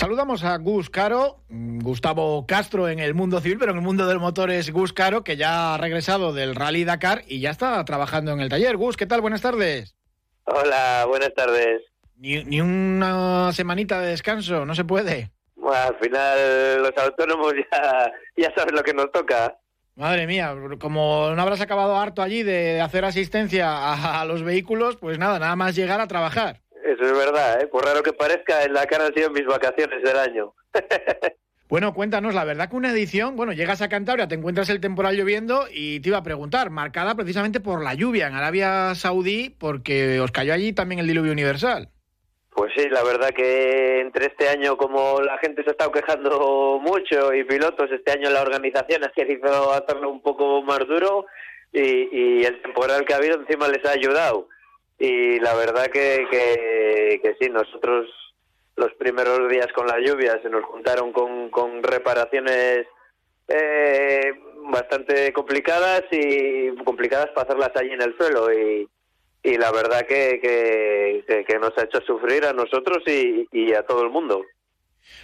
Saludamos 0.00 0.44
a 0.44 0.56
Gus 0.56 0.88
Caro, 0.88 1.40
Gustavo 1.50 2.46
Castro 2.46 2.88
en 2.88 3.00
el 3.00 3.12
mundo 3.12 3.38
civil, 3.38 3.58
pero 3.58 3.72
en 3.72 3.76
el 3.76 3.84
mundo 3.84 4.06
del 4.06 4.18
motor 4.18 4.50
es 4.50 4.70
Gus 4.70 4.94
Caro, 4.94 5.24
que 5.24 5.36
ya 5.36 5.74
ha 5.74 5.76
regresado 5.76 6.32
del 6.32 6.54
Rally 6.54 6.84
Dakar 6.84 7.20
y 7.26 7.40
ya 7.40 7.50
está 7.50 7.84
trabajando 7.84 8.32
en 8.32 8.40
el 8.40 8.48
taller. 8.48 8.78
Gus, 8.78 8.96
¿qué 8.96 9.04
tal? 9.04 9.20
Buenas 9.20 9.42
tardes. 9.42 9.94
Hola, 10.44 11.04
buenas 11.06 11.34
tardes. 11.34 11.82
Ni, 12.16 12.62
una 12.62 13.52
semanita 13.52 14.00
de 14.00 14.12
descanso, 14.12 14.64
no 14.64 14.74
se 14.74 14.84
puede. 14.84 15.32
Bueno, 15.54 15.76
al 15.76 15.96
final 15.98 16.80
los 16.80 16.96
autónomos 16.96 17.52
ya, 17.70 18.10
ya 18.38 18.54
saben 18.56 18.76
lo 18.76 18.82
que 18.82 18.94
nos 18.94 19.12
toca. 19.12 19.54
Madre 19.96 20.26
mía, 20.26 20.56
como 20.80 21.34
no 21.36 21.42
habrás 21.42 21.60
acabado 21.60 21.98
harto 21.98 22.22
allí 22.22 22.42
de 22.42 22.80
hacer 22.80 23.04
asistencia 23.04 24.18
a 24.18 24.24
los 24.24 24.42
vehículos, 24.44 24.96
pues 24.96 25.18
nada, 25.18 25.38
nada 25.38 25.56
más 25.56 25.76
llegar 25.76 26.00
a 26.00 26.08
trabajar. 26.08 26.62
Eso 26.90 27.04
es 27.04 27.12
verdad, 27.12 27.62
¿eh? 27.62 27.68
por 27.68 27.84
raro 27.84 28.02
que 28.02 28.12
parezca, 28.12 28.64
en 28.64 28.72
la 28.72 28.84
cara 28.84 29.06
han 29.06 29.14
sido 29.14 29.30
mis 29.30 29.46
vacaciones 29.46 30.02
del 30.02 30.16
año. 30.16 30.54
Bueno, 31.68 31.94
cuéntanos, 31.94 32.34
la 32.34 32.44
verdad 32.44 32.68
que 32.68 32.74
una 32.74 32.90
edición, 32.90 33.36
bueno, 33.36 33.52
llegas 33.52 33.80
a 33.80 33.88
Cantabria, 33.88 34.26
te 34.26 34.34
encuentras 34.34 34.68
el 34.70 34.80
temporal 34.80 35.16
lloviendo 35.16 35.66
y 35.72 36.00
te 36.00 36.08
iba 36.08 36.18
a 36.18 36.24
preguntar, 36.24 36.68
marcada 36.68 37.14
precisamente 37.14 37.60
por 37.60 37.84
la 37.84 37.94
lluvia 37.94 38.26
en 38.26 38.34
Arabia 38.34 38.92
Saudí, 38.96 39.54
porque 39.56 40.18
os 40.18 40.32
cayó 40.32 40.52
allí 40.52 40.72
también 40.72 40.98
el 40.98 41.06
diluvio 41.06 41.30
universal. 41.30 41.88
Pues 42.52 42.72
sí, 42.76 42.88
la 42.88 43.04
verdad 43.04 43.30
que 43.30 44.00
entre 44.00 44.26
este 44.26 44.48
año, 44.48 44.76
como 44.76 45.20
la 45.20 45.38
gente 45.38 45.62
se 45.62 45.68
ha 45.68 45.70
estado 45.70 45.92
quejando 45.92 46.80
mucho 46.82 47.32
y 47.32 47.44
pilotos, 47.44 47.88
este 47.92 48.10
año 48.18 48.30
la 48.30 48.42
organización 48.42 49.04
ha 49.04 49.12
querido 49.12 49.72
hacerlo 49.72 50.10
un 50.10 50.22
poco 50.22 50.62
más 50.62 50.80
duro 50.88 51.26
y, 51.72 52.40
y 52.40 52.44
el 52.44 52.60
temporal 52.62 53.04
que 53.04 53.14
ha 53.14 53.18
habido 53.18 53.38
encima 53.38 53.68
les 53.68 53.84
ha 53.84 53.92
ayudado 53.92 54.48
y 55.00 55.40
la 55.40 55.54
verdad 55.54 55.86
que, 55.86 56.26
que, 56.30 57.34
sí, 57.40 57.48
nosotros 57.48 58.06
los 58.76 58.92
primeros 58.94 59.48
días 59.48 59.68
con 59.74 59.86
la 59.86 59.98
lluvia 59.98 60.38
se 60.42 60.50
nos 60.50 60.62
juntaron 60.66 61.10
con, 61.10 61.82
reparaciones 61.82 62.86
eh, 63.48 64.32
bastante 64.70 65.32
complicadas 65.32 66.02
y 66.10 66.76
complicadas 66.84 67.30
para 67.34 67.44
hacerlas 67.48 67.70
allí 67.76 67.92
en 67.92 68.02
el 68.02 68.14
suelo 68.18 68.52
y, 68.52 68.86
y 69.42 69.56
la 69.56 69.72
verdad 69.72 70.06
que, 70.06 70.38
que, 71.48 71.58
nos 71.58 71.76
ha 71.78 71.84
hecho 71.84 72.00
sufrir 72.06 72.44
a 72.44 72.52
nosotros 72.52 72.98
y, 73.06 73.48
y 73.52 73.72
a 73.72 73.82
todo 73.82 74.02
el 74.02 74.10
mundo 74.10 74.44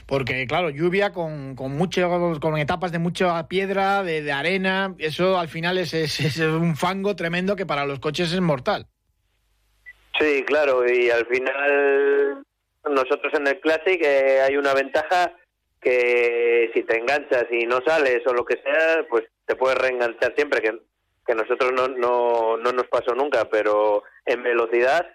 porque 0.07 0.47
claro, 0.47 0.71
lluvia 0.71 1.13
con, 1.13 1.55
con, 1.55 1.77
mucho, 1.77 2.39
con 2.41 2.57
etapas 2.59 2.93
de 2.93 2.99
mucha 2.99 3.47
piedra, 3.49 4.03
de, 4.03 4.33
arena, 4.33 4.95
eso 4.99 5.39
al 5.39 5.49
final 5.49 5.79
es, 5.79 5.95
es, 5.95 6.39
un 6.39 6.77
fango 6.77 7.17
tremendo 7.17 7.57
que 7.57 7.67
para 7.67 7.85
los 7.87 7.99
coches 8.01 8.33
es 8.33 8.41
mortal. 8.41 8.87
Sí, 10.19 10.45
claro, 10.45 10.89
y 10.89 11.11
al 11.11 11.27
final 11.27 12.45
nosotros 12.85 13.33
en 13.35 13.47
el 13.47 13.61
Classic 13.61 14.01
eh, 14.03 14.41
hay 14.41 14.57
una 14.57 14.73
ventaja 14.73 15.33
que 15.81 16.71
si 16.75 16.83
te 16.83 16.99
enganchas 16.99 17.47
y 17.51 17.67
no 17.67 17.81
sales 17.87 18.27
o 18.27 18.33
lo 18.33 18.45
que 18.45 18.57
sea, 18.63 19.07
pues 19.09 19.25
te 19.45 19.57
puedes 19.57 19.79
reenganchar 19.79 20.35
siempre, 20.35 20.61
que, 20.61 20.79
que 21.27 21.35
nosotros 21.35 21.73
no, 21.73 21.89
no, 21.89 22.57
no 22.57 22.73
nos 22.73 22.87
pasó 22.89 23.15
nunca, 23.15 23.49
pero 23.51 24.03
en 24.25 24.43
velocidad 24.43 25.07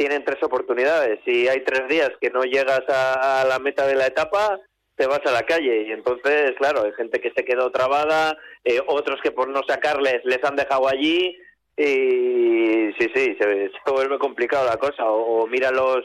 tienen 0.00 0.24
tres 0.24 0.42
oportunidades. 0.42 1.20
Si 1.26 1.46
hay 1.46 1.60
tres 1.62 1.86
días 1.88 2.10
que 2.20 2.30
no 2.30 2.42
llegas 2.44 2.82
a, 2.88 3.44
la 3.46 3.58
meta 3.58 3.86
de 3.86 3.94
la 3.94 4.06
etapa, 4.06 4.58
te 4.96 5.06
vas 5.06 5.20
a 5.26 5.30
la 5.30 5.42
calle. 5.42 5.88
Y 5.88 5.92
entonces, 5.92 6.52
claro, 6.56 6.84
hay 6.84 6.92
gente 6.92 7.20
que 7.20 7.30
se 7.32 7.44
quedó 7.44 7.70
trabada, 7.70 8.34
eh, 8.64 8.80
otros 8.86 9.20
que 9.22 9.30
por 9.30 9.48
no 9.48 9.60
sacarles 9.68 10.24
les 10.24 10.42
han 10.42 10.56
dejado 10.56 10.88
allí. 10.88 11.36
Y 11.82 12.92
sí, 12.98 13.10
sí, 13.14 13.36
se, 13.40 13.70
vuelve 13.90 14.18
complicado 14.18 14.66
la 14.66 14.76
cosa. 14.76 15.04
O, 15.06 15.46
mira 15.46 15.70
los 15.70 16.04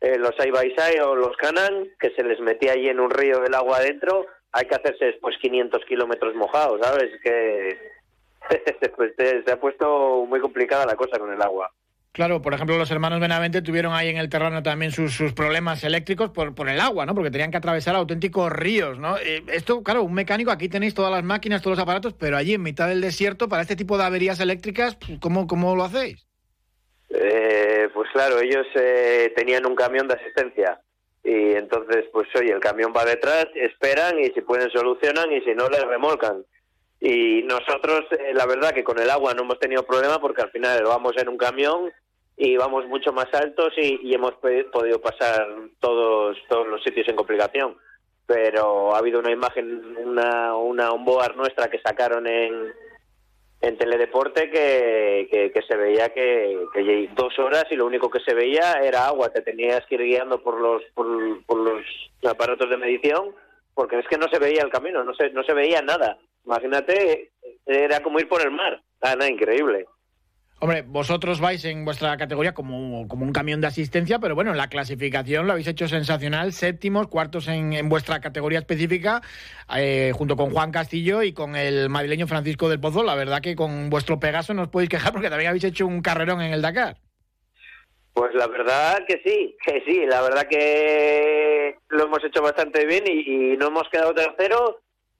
eh, 0.00 0.16
los 0.18 0.34
side 0.38 0.50
by 0.50 0.74
side 0.74 1.02
o 1.02 1.14
los 1.14 1.36
Canan, 1.36 1.88
que 2.00 2.08
se 2.10 2.22
les 2.22 2.40
metía 2.40 2.72
allí 2.72 2.88
en 2.88 3.00
un 3.00 3.10
río 3.10 3.44
el 3.44 3.54
agua 3.54 3.78
adentro, 3.78 4.24
hay 4.52 4.66
que 4.66 4.76
hacerse 4.76 5.04
después 5.04 5.36
500 5.42 5.84
kilómetros 5.84 6.34
mojados, 6.34 6.80
¿sabes? 6.82 7.10
Que 7.22 7.78
pues, 8.96 9.12
se 9.16 9.52
ha 9.52 9.60
puesto 9.60 10.24
muy 10.26 10.40
complicada 10.40 10.86
la 10.86 10.96
cosa 10.96 11.18
con 11.18 11.30
el 11.30 11.42
agua. 11.42 11.70
Claro, 12.14 12.40
por 12.40 12.54
ejemplo, 12.54 12.78
los 12.78 12.92
hermanos 12.92 13.18
Benavente 13.18 13.60
tuvieron 13.60 13.92
ahí 13.92 14.08
en 14.08 14.18
el 14.18 14.28
terreno 14.28 14.62
también 14.62 14.92
sus, 14.92 15.32
problemas 15.32 15.82
eléctricos 15.82 16.30
por, 16.30 16.68
el 16.68 16.80
agua, 16.80 17.06
¿no? 17.06 17.12
Porque 17.12 17.32
tenían 17.32 17.50
que 17.50 17.56
atravesar 17.56 17.96
auténticos 17.96 18.52
ríos, 18.52 19.00
¿no? 19.00 19.18
Eh, 19.18 19.42
esto, 19.48 19.82
claro, 19.82 20.04
un 20.04 20.14
mecánico, 20.14 20.52
aquí 20.52 20.68
tenéis 20.68 20.94
todas 20.94 21.10
las 21.10 21.24
máquinas, 21.24 21.60
todos 21.60 21.76
los 21.76 21.82
aparatos, 21.82 22.14
pero 22.14 22.36
allí 22.36 22.54
en 22.54 22.62
mitad 22.62 22.86
del 22.86 23.00
desierto, 23.00 23.48
para 23.48 23.62
este 23.62 23.74
tipo 23.74 23.98
de 23.98 24.04
averías 24.04 24.38
eléctricas, 24.38 24.94
pues, 24.94 25.18
¿cómo, 25.18 25.48
cómo 25.48 25.74
lo 25.74 25.82
hacéis? 25.82 26.24
Eh, 27.10 27.88
pues 27.92 28.08
claro, 28.12 28.38
ellos 28.38 28.64
eh, 28.76 29.32
tenían 29.34 29.66
un 29.66 29.74
camión 29.74 30.06
de 30.06 30.14
asistencia 30.14 30.80
y 31.24 31.54
entonces, 31.54 32.04
pues 32.12 32.28
oye, 32.36 32.52
el 32.52 32.60
camión 32.60 32.92
va 32.96 33.04
detrás, 33.04 33.48
esperan 33.56 34.20
y 34.20 34.26
si 34.26 34.40
pueden 34.40 34.70
solucionan 34.70 35.32
y 35.32 35.40
si 35.40 35.52
no, 35.52 35.68
les 35.68 35.82
remolcan. 35.82 36.44
Y 37.00 37.42
nosotros, 37.42 38.04
la 38.34 38.46
verdad 38.46 38.70
que 38.70 38.84
con 38.84 39.00
el 39.00 39.10
agua 39.10 39.34
no 39.34 39.42
hemos 39.42 39.58
tenido 39.58 39.82
problema 39.82 40.20
porque 40.20 40.42
al 40.42 40.50
final 40.52 40.84
vamos 40.84 41.14
en 41.16 41.28
un 41.28 41.36
camión 41.36 41.90
y 42.36 42.56
vamos 42.56 42.86
mucho 42.86 43.12
más 43.12 43.32
altos 43.32 43.72
y, 43.76 44.12
hemos 44.12 44.34
podido 44.34 45.00
pasar 45.00 45.46
todos 45.80 46.36
todos 46.48 46.66
los 46.66 46.82
sitios 46.82 47.08
en 47.08 47.16
complicación. 47.16 47.76
Pero 48.26 48.94
ha 48.94 48.98
habido 48.98 49.20
una 49.20 49.30
imagen 49.30 49.96
una 49.98 50.56
una 50.56 50.92
onboard 50.92 51.36
nuestra 51.36 51.68
que 51.68 51.80
sacaron 51.80 52.26
en 52.26 52.72
en 53.60 53.78
teledeporte 53.78 54.50
que, 54.50 55.50
que, 55.54 55.62
se 55.62 55.74
veía 55.74 56.10
que, 56.10 57.08
dos 57.16 57.38
horas 57.38 57.64
y 57.70 57.76
lo 57.76 57.86
único 57.86 58.10
que 58.10 58.20
se 58.20 58.34
veía 58.34 58.74
era 58.82 59.06
agua. 59.06 59.30
Te 59.30 59.40
tenías 59.40 59.86
que 59.86 59.94
ir 59.94 60.02
guiando 60.02 60.42
por 60.42 60.60
los 60.60 60.82
por, 60.94 61.06
los 61.06 61.84
aparatos 62.28 62.68
de 62.68 62.76
medición 62.76 63.34
porque 63.74 63.98
es 63.98 64.06
que 64.06 64.18
no 64.18 64.28
se 64.28 64.38
veía 64.38 64.62
el 64.62 64.70
camino 64.70 65.02
no 65.02 65.14
se 65.14 65.30
no 65.30 65.44
se 65.44 65.54
veía 65.54 65.82
nada. 65.82 66.18
Imagínate 66.44 67.30
era 67.66 68.00
como 68.00 68.18
ir 68.18 68.28
por 68.28 68.42
el 68.42 68.50
mar. 68.50 68.82
Ah, 69.00 69.14
nada 69.16 69.30
increíble 69.30 69.86
Hombre, 70.64 70.80
vosotros 70.80 71.42
vais 71.42 71.62
en 71.66 71.84
vuestra 71.84 72.16
categoría 72.16 72.54
como, 72.54 73.06
como, 73.06 73.26
un 73.26 73.34
camión 73.34 73.60
de 73.60 73.66
asistencia, 73.66 74.18
pero 74.18 74.34
bueno, 74.34 74.52
en 74.52 74.56
la 74.56 74.68
clasificación 74.70 75.46
lo 75.46 75.52
habéis 75.52 75.68
hecho 75.68 75.88
sensacional, 75.88 76.54
séptimos, 76.54 77.08
cuartos 77.08 77.48
en, 77.48 77.86
vuestra 77.90 78.18
categoría 78.22 78.60
específica, 78.60 79.20
eh, 79.76 80.12
junto 80.14 80.36
con 80.36 80.52
Juan 80.52 80.72
Castillo 80.72 81.22
y 81.22 81.34
con 81.34 81.54
el 81.54 81.90
madrileño 81.90 82.26
Francisco 82.26 82.70
del 82.70 82.80
Pozo. 82.80 83.02
La 83.02 83.14
verdad 83.14 83.42
que 83.42 83.54
con 83.54 83.90
vuestro 83.90 84.18
Pegaso 84.18 84.54
no 84.54 84.62
os 84.62 84.68
podéis 84.68 84.88
quejar 84.88 85.12
porque 85.12 85.28
también 85.28 85.50
habéis 85.50 85.64
hecho 85.64 85.86
un 85.86 86.00
carrerón 86.00 86.40
en 86.40 86.54
el 86.54 86.62
Dakar. 86.62 86.96
Pues 88.14 88.34
la 88.34 88.46
verdad 88.46 89.04
que 89.06 89.20
sí, 89.22 89.54
que 89.66 89.82
sí, 89.84 90.06
la 90.06 90.22
verdad 90.22 90.46
que 90.48 91.76
lo 91.88 92.04
hemos 92.04 92.24
hecho 92.24 92.40
bastante 92.40 92.86
bien 92.86 93.04
y, 93.06 93.54
no 93.58 93.66
hemos 93.66 93.86
quedado 93.90 94.14
terceros 94.14 94.76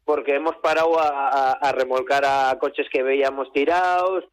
porque 0.07 0.37
hemos 0.37 0.57
parado 0.63 0.99
a 0.99 1.73
remolcar 1.77 2.25
a 2.25 2.59
coches 2.59 2.87
que 2.91 3.03
veíamos 3.03 3.53
tirados, 3.53 4.25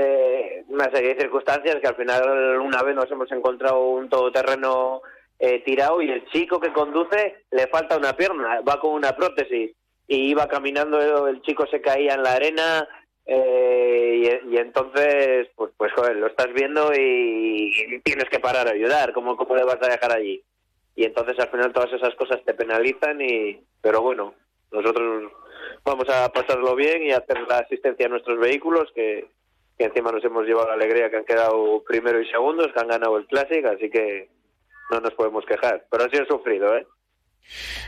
eh, 0.00 0.64
una 0.68 0.88
serie 0.92 1.14
de 1.14 1.22
circunstancias 1.22 1.76
que 1.80 1.88
al 1.88 1.96
final 1.96 2.60
una 2.60 2.82
vez 2.82 2.94
nos 2.94 3.10
hemos 3.10 3.30
encontrado 3.32 3.80
un 3.80 4.08
todoterreno 4.08 5.02
eh, 5.40 5.60
tirado 5.64 6.00
y 6.00 6.08
el 6.08 6.24
chico 6.30 6.60
que 6.60 6.72
conduce 6.72 7.44
le 7.50 7.66
falta 7.66 7.96
una 7.96 8.12
pierna, 8.12 8.60
va 8.60 8.78
con 8.78 8.92
una 8.92 9.16
prótesis 9.16 9.72
y 10.06 10.30
iba 10.30 10.46
caminando, 10.46 11.26
el 11.26 11.42
chico 11.42 11.66
se 11.66 11.80
caía 11.80 12.14
en 12.14 12.22
la 12.22 12.34
arena 12.34 12.88
eh, 13.26 14.40
y, 14.48 14.56
entonces, 14.56 15.48
pues, 15.56 15.72
pues 15.76 15.92
joder, 15.94 16.14
lo 16.14 16.28
estás 16.28 16.52
viendo 16.54 16.92
y, 16.94 18.00
tienes 18.04 18.28
que 18.30 18.38
parar 18.38 18.68
a 18.68 18.72
ayudar, 18.74 19.12
¿cómo, 19.12 19.36
¿cómo 19.36 19.56
le 19.56 19.64
vas 19.64 19.82
a 19.82 19.90
dejar 19.90 20.12
allí? 20.12 20.44
Y 20.94 21.04
entonces 21.06 21.36
al 21.40 21.48
final 21.48 21.72
todas 21.72 21.92
esas 21.92 22.14
cosas 22.14 22.40
te 22.44 22.54
penalizan 22.54 23.20
y, 23.20 23.60
pero 23.82 24.00
bueno, 24.00 24.34
nosotros 24.70 25.32
vamos 25.84 26.08
a 26.08 26.28
pasarlo 26.32 26.76
bien 26.76 27.02
y 27.02 27.10
hacer 27.10 27.40
la 27.48 27.58
asistencia 27.58 28.06
a 28.06 28.10
nuestros 28.10 28.38
vehículos 28.38 28.92
que 28.94 29.26
que 29.78 29.84
encima 29.84 30.10
nos 30.10 30.24
hemos 30.24 30.44
llevado 30.44 30.68
la 30.68 30.74
alegría 30.74 31.08
que 31.08 31.18
han 31.18 31.24
quedado 31.24 31.84
primero 31.86 32.20
y 32.20 32.28
segundos, 32.28 32.72
que 32.72 32.80
han 32.80 32.88
ganado 32.88 33.16
el 33.16 33.26
Classic, 33.26 33.64
así 33.64 33.88
que 33.88 34.28
no 34.90 35.00
nos 35.00 35.14
podemos 35.14 35.44
quejar. 35.46 35.86
Pero 35.90 36.04
ha 36.04 36.10
sido 36.10 36.26
sufrido, 36.26 36.76
¿eh? 36.76 36.86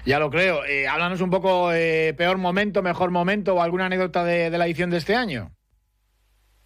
Ya 0.07 0.19
lo 0.19 0.31
creo. 0.31 0.65
Eh, 0.65 0.87
háblanos 0.87 1.21
un 1.21 1.31
poco, 1.31 1.73
eh, 1.73 2.15
peor 2.17 2.39
momento, 2.39 2.83
mejor 2.83 3.11
momento 3.11 3.55
o 3.55 3.63
alguna 3.63 3.87
anécdota 3.87 4.25
de, 4.25 4.51
la 4.51 4.67
edición 4.67 4.91
de 4.91 4.99
este 4.99 5.15
año. 5.15 5.51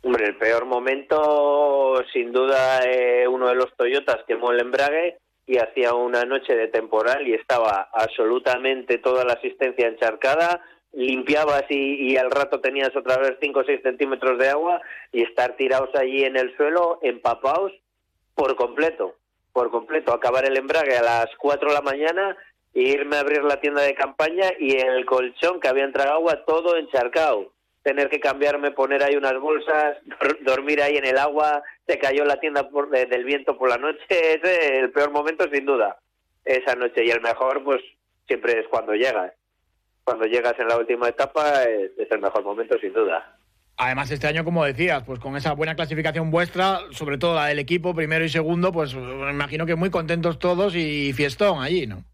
Hombre, 0.03 0.27
el 0.27 0.37
peor 0.37 0.67
momento, 0.67 2.03
sin 2.13 2.31
duda, 2.31 2.83
eh, 2.85 3.27
uno 3.27 3.49
de 3.49 3.55
los 3.55 3.75
Toyotas 3.77 4.19
quemó 4.29 4.53
el 4.53 4.61
embrague 4.61 5.17
y 5.47 5.57
hacía 5.57 5.95
una 5.95 6.25
noche 6.25 6.55
de 6.55 6.69
temporal 6.69 7.27
y 7.27 7.35
estaba 7.35 7.89
absolutamente 7.93 8.99
toda 8.99 9.25
la 9.25 9.35
asistencia 9.35 9.89
encharcada, 9.89 10.61
limpiabas 10.97 11.65
y, 11.69 12.17
al 12.17 12.31
rato 12.31 12.61
tenías 12.61 12.95
otra 12.97 13.19
vez 13.19 13.37
5 13.41 13.61
o 13.61 13.65
6 13.65 13.81
centímetros 13.83 14.39
de 14.39 14.49
agua 14.49 14.81
y 15.13 15.23
estar 15.23 15.57
tirados 15.57 15.95
allí 15.95 16.25
en 16.25 16.37
el 16.37 16.57
suelo, 16.57 16.99
empapados 17.03 17.73
por 18.35 18.57
completo, 18.57 19.17
por 19.53 19.71
completo. 19.71 20.13
Acabar 20.13 20.45
el 20.45 20.57
embrague 20.57 20.97
a 20.97 21.03
las 21.03 21.27
4 21.39 21.69
de 21.69 21.75
la 21.75 21.83
mañana 21.83 22.37
e 22.73 22.83
irme 22.83 23.17
a 23.17 23.21
abrir 23.21 23.43
la 23.45 23.61
tienda 23.61 23.83
de 23.83 23.95
campaña 23.95 24.53
y 24.59 24.77
el 24.77 25.05
colchón 25.05 25.61
que 25.61 25.69
había 25.69 25.85
entrado 25.85 26.13
agua 26.13 26.45
todo 26.45 26.77
encharcado. 26.77 27.53
Tener 27.83 28.09
que 28.09 28.19
cambiarme, 28.19 28.71
poner 28.71 29.03
ahí 29.03 29.15
unas 29.15 29.39
bolsas, 29.39 29.99
dormir 30.41 30.81
ahí 30.81 30.97
en 30.97 31.05
el 31.05 31.19
agua, 31.19 31.63
se 31.87 31.99
cayó 31.99 32.25
la 32.25 32.41
tienda 32.41 32.71
por, 32.71 32.89
del 32.89 33.25
viento 33.25 33.59
por 33.59 33.69
la 33.69 33.77
noche. 33.77 34.01
Es 34.09 34.43
el 34.43 34.91
peor 34.91 35.11
momento 35.11 35.47
sin 35.53 35.67
duda, 35.67 35.99
esa 36.45 36.75
noche. 36.77 37.05
Y 37.05 37.11
el 37.11 37.21
mejor, 37.21 37.63
pues 37.63 37.83
siempre 38.27 38.61
es 38.61 38.69
cuando 38.69 38.95
llegas 38.95 39.33
cuando 40.05 40.27
llegas 40.27 40.55
en 40.59 40.69
la 40.69 40.77
última 40.77 41.09
etapa 41.09 41.65
es, 41.65 41.93
el 42.11 42.21
mejor 42.21 42.45
momento 42.45 42.79
sin 42.79 42.93
duda. 42.93 43.37
Además, 43.77 44.11
este 44.11 44.29
año, 44.29 44.45
como 44.45 44.65
decías, 44.65 45.03
pues 45.03 45.19
con 45.19 45.37
esa 45.37 45.53
buena 45.55 45.75
clasificación 45.75 46.31
vuestra, 46.31 46.81
sobre 46.91 47.19
todo 47.19 47.35
la 47.35 47.47
del 47.47 47.59
equipo, 47.59 47.95
primero 47.95 48.25
y 48.25 48.29
segundo, 48.29 48.71
pues 48.71 48.95
me 48.95 49.31
imagino 49.31 49.67
que 49.67 49.75
muy 49.75 49.91
contentos 49.91 50.39
todos 50.39 50.77
y 50.77 51.13
fiestón 51.13 51.61
allí, 51.61 51.87
¿no? 51.87 52.05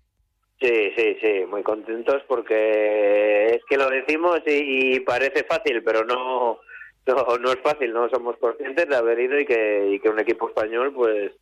Sí, 0.58 0.92
sí, 0.96 1.16
sí, 1.20 1.44
muy 1.48 1.62
contentos 1.62 2.22
porque 2.26 3.46
es 3.54 3.62
que 3.68 3.76
lo 3.76 3.88
decimos 3.90 4.40
y, 4.46 5.00
parece 5.00 5.44
fácil, 5.44 5.82
pero 5.82 6.04
no, 6.04 6.60
no, 7.06 7.52
es 7.52 7.58
fácil, 7.62 7.92
no 7.92 8.08
somos 8.08 8.36
conscientes 8.38 8.88
de 8.88 8.96
haber 8.96 9.18
ido 9.20 9.38
y 9.38 9.44
que, 9.44 9.90
y 9.92 10.00
que 10.00 10.08
un 10.08 10.20
equipo 10.20 10.48
español 10.48 10.92
pues 10.94 11.32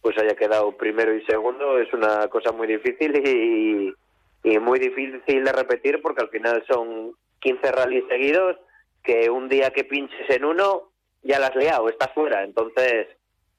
pues 0.00 0.16
haya 0.18 0.36
quedado 0.36 0.70
primero 0.76 1.12
y 1.12 1.24
segundo 1.24 1.76
es 1.80 1.92
una 1.92 2.28
cosa 2.28 2.52
muy 2.52 2.68
difícil 2.68 3.16
y, 3.16 3.92
y 4.52 4.58
muy 4.58 4.78
difícil 4.78 5.44
de 5.44 5.52
repetir 5.52 6.00
porque 6.02 6.22
al 6.22 6.30
final 6.30 6.64
son 6.68 7.12
15 7.40 7.72
rallies 7.72 8.04
seguidos 8.08 8.56
que 9.02 9.30
un 9.30 9.48
día 9.48 9.70
que 9.70 9.84
pinches 9.84 10.28
en 10.30 10.44
uno 10.44 10.90
ya 11.22 11.38
las 11.38 11.50
has 11.50 11.56
liado, 11.56 11.88
estás 11.88 12.12
fuera. 12.14 12.42
Entonces 12.44 13.06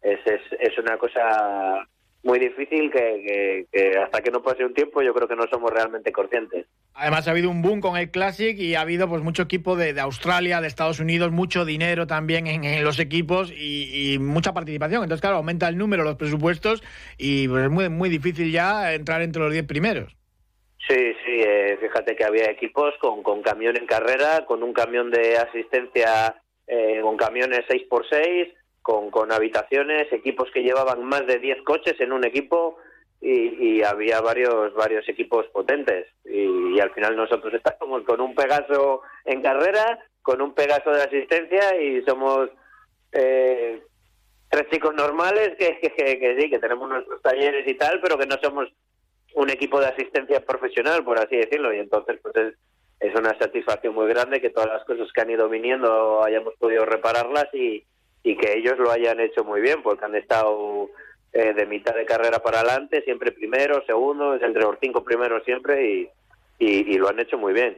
es, 0.02 0.20
es, 0.26 0.42
es 0.60 0.78
una 0.78 0.98
cosa 0.98 1.88
muy 2.24 2.40
difícil 2.40 2.92
que, 2.92 3.66
hasta 4.04 4.22
que 4.22 4.32
no 4.32 4.42
pase 4.42 4.66
un 4.66 4.74
tiempo 4.74 5.02
yo 5.02 5.14
creo 5.14 5.28
que 5.28 5.36
no 5.36 5.46
somos 5.50 5.72
realmente 5.72 6.12
conscientes. 6.12 6.66
Además 6.94 7.28
ha 7.28 7.32
habido 7.32 7.50
un 7.50 7.62
boom 7.62 7.80
con 7.80 7.96
el 7.96 8.12
Classic 8.12 8.58
y 8.60 8.76
ha 8.76 8.82
habido 8.82 9.08
pues 9.08 9.22
mucho 9.24 9.44
equipo 9.44 9.78
de, 9.78 9.98
Australia, 10.02 10.60
de 10.60 10.68
Estados 10.68 11.00
Unidos, 11.00 11.32
mucho 11.32 11.64
dinero 11.64 12.08
también 12.08 12.48
en, 12.48 12.84
los 12.84 13.00
equipos 13.00 13.54
y, 13.56 14.18
mucha 14.20 14.54
participación. 14.54 15.04
Entonces 15.04 15.22
claro, 15.22 15.38
aumenta 15.38 15.70
el 15.70 15.78
número, 15.78 16.04
los 16.04 16.16
presupuestos 16.16 16.84
y 17.18 17.48
pues, 17.48 17.66
es 17.66 17.70
muy, 17.70 17.90
muy 17.90 18.10
difícil 18.10 18.52
ya 18.52 18.94
entrar 18.94 19.22
entre 19.22 19.42
los 19.42 19.54
10 19.54 19.66
primeros. 19.66 20.19
Sí, 20.88 21.14
sí, 21.26 21.42
eh, 21.46 21.78
fíjate 21.80 22.16
que 22.16 22.24
había 22.24 22.50
equipos 22.50 22.94
con, 23.00 23.22
con 23.22 23.42
camión 23.42 23.76
en 23.78 23.86
carrera, 23.86 24.46
con 24.46 24.64
un 24.64 24.74
camión 24.74 25.12
de 25.12 25.38
asistencia, 25.38 26.42
eh, 26.68 27.00
con 27.02 27.18
camiones 27.18 27.66
6x6, 27.68 28.54
con, 28.82 29.12
con 29.12 29.32
habitaciones, 29.32 30.12
equipos 30.12 30.50
que 30.52 30.64
llevaban 30.64 31.04
más 31.04 31.28
de 31.28 31.38
10 31.38 31.62
coches 31.64 32.00
en 32.00 32.14
un 32.14 32.26
equipo 32.26 32.78
y, 33.22 33.84
había 33.84 34.22
varios 34.22 34.74
varios 34.74 35.08
equipos 35.10 35.46
potentes. 35.48 36.08
Y, 36.26 36.76
y 36.76 36.80
al 36.80 36.92
final 36.92 37.16
nosotros 37.16 37.54
estábamos 37.54 38.04
con 38.04 38.22
un 38.22 38.34
Pegaso 38.34 39.02
en 39.26 39.42
carrera, 39.42 40.00
con 40.22 40.42
un 40.42 40.54
Pegaso 40.54 40.92
de 40.92 41.04
asistencia 41.04 41.82
y 41.82 42.02
somos 42.04 42.50
eh, 43.12 43.82
tres 44.50 44.70
chicos 44.72 44.94
normales 44.96 45.52
que, 45.58 45.80
que, 45.80 45.92
que, 45.92 46.20
que 46.20 46.42
sí, 46.42 46.50
que 46.50 46.60
tenemos 46.60 46.90
nuestros 46.90 47.22
talleres 47.22 47.68
y 47.68 47.76
tal, 47.76 48.00
pero 48.02 48.18
que 48.18 48.26
no 48.26 48.38
somos 48.42 48.70
un 49.36 49.50
equipo 49.50 49.80
de 49.80 49.88
asistencia 49.88 50.44
profesional, 50.46 51.04
por 51.04 51.20
así 51.20 51.38
decirlo, 51.38 51.74
y 51.74 51.80
entonces 51.80 52.20
pues 52.22 52.36
es, 53.00 53.16
una 53.16 53.38
satisfacción 53.38 53.94
muy 53.94 54.08
grande 54.08 54.42
que 54.42 54.50
todas 54.50 54.70
las 54.70 54.84
cosas 54.86 55.08
que 55.14 55.22
han 55.22 55.30
ido 55.30 55.50
viniendo 55.50 56.24
hayamos 56.24 56.54
podido 56.60 56.86
repararlas 56.86 57.48
y, 57.54 57.84
y 58.24 58.36
que 58.36 58.58
ellos 58.58 58.78
lo 58.78 58.92
hayan 58.92 59.20
hecho 59.20 59.44
muy 59.44 59.62
bien, 59.62 59.82
porque 59.82 60.06
han 60.06 60.16
estado 60.16 60.90
eh, 61.34 61.54
de 61.54 61.66
mitad 61.66 61.96
de 61.96 62.06
carrera 62.06 62.40
para 62.40 62.60
adelante, 62.60 63.02
siempre 63.04 63.32
primero, 63.32 63.84
segundo, 63.86 64.36
entre 64.36 64.62
los 64.62 64.78
cinco 64.82 65.04
primeros 65.04 65.44
siempre, 65.44 65.88
y, 65.88 66.10
y, 66.60 66.94
y 66.94 66.98
lo 66.98 67.10
han 67.10 67.20
hecho 67.20 67.38
muy 67.38 67.54
bien. 67.54 67.78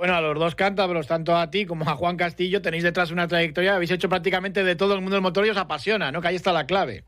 Bueno, 0.00 0.14
a 0.14 0.20
los 0.22 0.38
dos 0.38 0.54
cántabros, 0.54 1.06
tanto 1.06 1.36
a 1.36 1.50
ti 1.50 1.66
como 1.66 1.84
a 1.84 1.94
Juan 1.94 2.16
Castillo, 2.16 2.62
tenéis 2.62 2.84
detrás 2.84 3.10
una 3.10 3.28
trayectoria, 3.28 3.74
habéis 3.74 3.90
hecho 3.90 4.08
prácticamente 4.08 4.64
de 4.64 4.74
todo 4.74 4.94
el 4.94 5.02
mundo 5.02 5.16
del 5.16 5.22
motor 5.22 5.44
y 5.46 5.50
os 5.50 5.58
apasiona, 5.58 6.10
¿no? 6.10 6.22
Que 6.22 6.28
ahí 6.28 6.36
está 6.36 6.54
la 6.54 6.64
clave. 6.64 7.04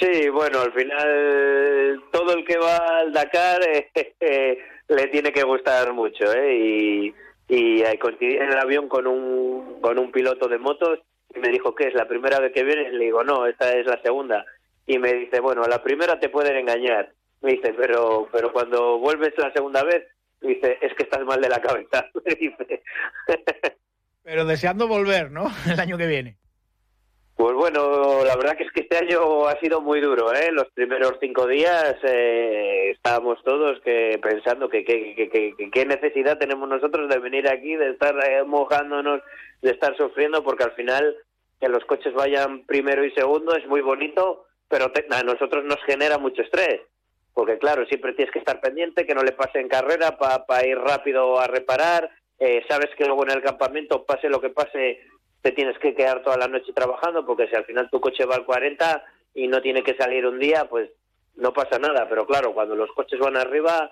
Sí, 0.00 0.30
bueno, 0.30 0.62
al 0.62 0.72
final 0.72 2.02
todo 2.10 2.34
el 2.34 2.44
que 2.46 2.56
va 2.56 2.78
al 3.00 3.12
Dakar 3.12 3.60
le 4.20 5.06
tiene 5.08 5.30
que 5.30 5.42
gustar 5.42 5.92
mucho, 5.92 6.32
¿eh? 6.32 6.56
Y, 6.56 7.14
y 7.48 7.82
en 7.82 8.42
el 8.50 8.58
avión 8.58 8.88
con 8.88 9.06
un, 9.06 9.80
con 9.80 9.98
un 9.98 10.10
piloto 10.10 10.48
de 10.48 10.58
motos 10.58 11.00
y 11.34 11.38
me 11.38 11.50
dijo, 11.50 11.74
¿qué 11.74 11.88
es? 11.88 11.94
¿La 11.94 12.08
primera 12.08 12.40
vez 12.40 12.52
que 12.52 12.64
vienes? 12.64 12.92
Le 12.92 13.04
digo, 13.04 13.22
no, 13.24 13.46
esta 13.46 13.72
es 13.72 13.86
la 13.86 14.00
segunda. 14.02 14.44
Y 14.86 14.98
me 14.98 15.12
dice, 15.12 15.40
bueno, 15.40 15.62
la 15.68 15.82
primera 15.82 16.18
te 16.18 16.30
pueden 16.30 16.56
engañar. 16.56 17.12
Me 17.42 17.52
dice, 17.52 17.74
pero, 17.74 18.28
pero 18.32 18.52
cuando 18.52 18.98
vuelves 18.98 19.32
la 19.36 19.52
segunda 19.52 19.84
vez, 19.84 20.06
dice, 20.40 20.78
es 20.80 20.94
que 20.94 21.02
estás 21.02 21.24
mal 21.24 21.40
de 21.40 21.48
la 21.48 21.60
cabeza. 21.60 22.06
Pero 24.22 24.44
deseando 24.44 24.86
volver, 24.86 25.30
¿no? 25.30 25.50
El 25.66 25.80
año 25.80 25.96
que 25.96 26.06
viene. 26.06 26.36
Pues 27.40 27.54
bueno, 27.54 28.22
la 28.22 28.36
verdad 28.36 28.54
que 28.54 28.64
es 28.64 28.70
que 28.70 28.80
este 28.80 28.98
año 28.98 29.46
ha 29.46 29.58
sido 29.60 29.80
muy 29.80 29.98
duro, 29.98 30.30
¿eh? 30.30 30.52
Los 30.52 30.68
primeros 30.74 31.14
cinco 31.22 31.46
días 31.46 31.96
eh, 32.02 32.90
estábamos 32.90 33.42
todos 33.42 33.80
que 33.80 34.20
pensando 34.22 34.68
que 34.68 34.84
qué 34.84 35.86
necesidad 35.86 36.36
tenemos 36.36 36.68
nosotros 36.68 37.08
de 37.08 37.18
venir 37.18 37.48
aquí, 37.48 37.76
de 37.76 37.92
estar 37.92 38.14
eh, 38.28 38.44
mojándonos, 38.44 39.22
de 39.62 39.70
estar 39.70 39.96
sufriendo, 39.96 40.44
porque 40.44 40.64
al 40.64 40.72
final 40.72 41.16
que 41.58 41.70
los 41.70 41.82
coches 41.86 42.12
vayan 42.12 42.66
primero 42.66 43.06
y 43.06 43.10
segundo 43.12 43.56
es 43.56 43.66
muy 43.66 43.80
bonito, 43.80 44.44
pero 44.68 44.92
te, 44.92 45.06
a 45.08 45.22
nosotros 45.22 45.64
nos 45.64 45.82
genera 45.86 46.18
mucho 46.18 46.42
estrés, 46.42 46.82
porque 47.32 47.56
claro, 47.56 47.86
siempre 47.86 48.12
tienes 48.12 48.34
que 48.34 48.40
estar 48.40 48.60
pendiente, 48.60 49.06
que 49.06 49.14
no 49.14 49.22
le 49.22 49.32
pase 49.32 49.60
en 49.60 49.68
carrera 49.70 50.18
para 50.18 50.44
pa 50.44 50.66
ir 50.66 50.76
rápido 50.76 51.40
a 51.40 51.46
reparar, 51.46 52.10
eh, 52.38 52.62
sabes 52.68 52.90
que 52.96 53.04
luego 53.06 53.24
en 53.24 53.32
el 53.32 53.42
campamento, 53.42 54.04
pase 54.04 54.28
lo 54.28 54.42
que 54.42 54.50
pase, 54.50 55.00
te 55.42 55.52
tienes 55.52 55.78
que 55.78 55.94
quedar 55.94 56.22
toda 56.22 56.36
la 56.36 56.48
noche 56.48 56.72
trabajando 56.72 57.24
porque 57.24 57.48
si 57.48 57.56
al 57.56 57.64
final 57.64 57.88
tu 57.90 58.00
coche 58.00 58.24
va 58.24 58.36
al 58.36 58.44
40 58.44 59.04
y 59.34 59.48
no 59.48 59.62
tiene 59.62 59.82
que 59.82 59.96
salir 59.96 60.26
un 60.26 60.38
día, 60.38 60.66
pues 60.66 60.90
no 61.36 61.52
pasa 61.52 61.78
nada. 61.78 62.08
Pero 62.08 62.26
claro, 62.26 62.52
cuando 62.52 62.74
los 62.74 62.90
coches 62.92 63.18
van 63.18 63.36
arriba, 63.36 63.90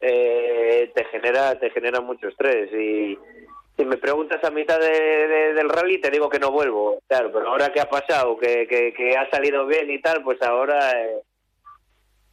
eh, 0.00 0.90
te 0.94 1.04
genera 1.06 1.58
te 1.58 1.70
genera 1.70 2.00
mucho 2.00 2.28
estrés. 2.28 2.72
Y 2.72 3.18
si 3.76 3.84
me 3.84 3.98
preguntas 3.98 4.42
a 4.42 4.50
mitad 4.50 4.80
de, 4.80 4.88
de, 4.88 5.54
del 5.54 5.68
rally, 5.68 6.00
te 6.00 6.10
digo 6.10 6.30
que 6.30 6.38
no 6.38 6.50
vuelvo. 6.50 7.00
Claro, 7.06 7.30
pero 7.32 7.48
ahora 7.48 7.72
que 7.72 7.80
ha 7.80 7.90
pasado, 7.90 8.38
que, 8.38 8.66
que, 8.66 9.16
ha 9.16 9.28
salido 9.30 9.66
bien 9.66 9.90
y 9.90 10.00
tal, 10.00 10.22
pues 10.22 10.40
ahora, 10.42 10.92
eh, 10.92 11.20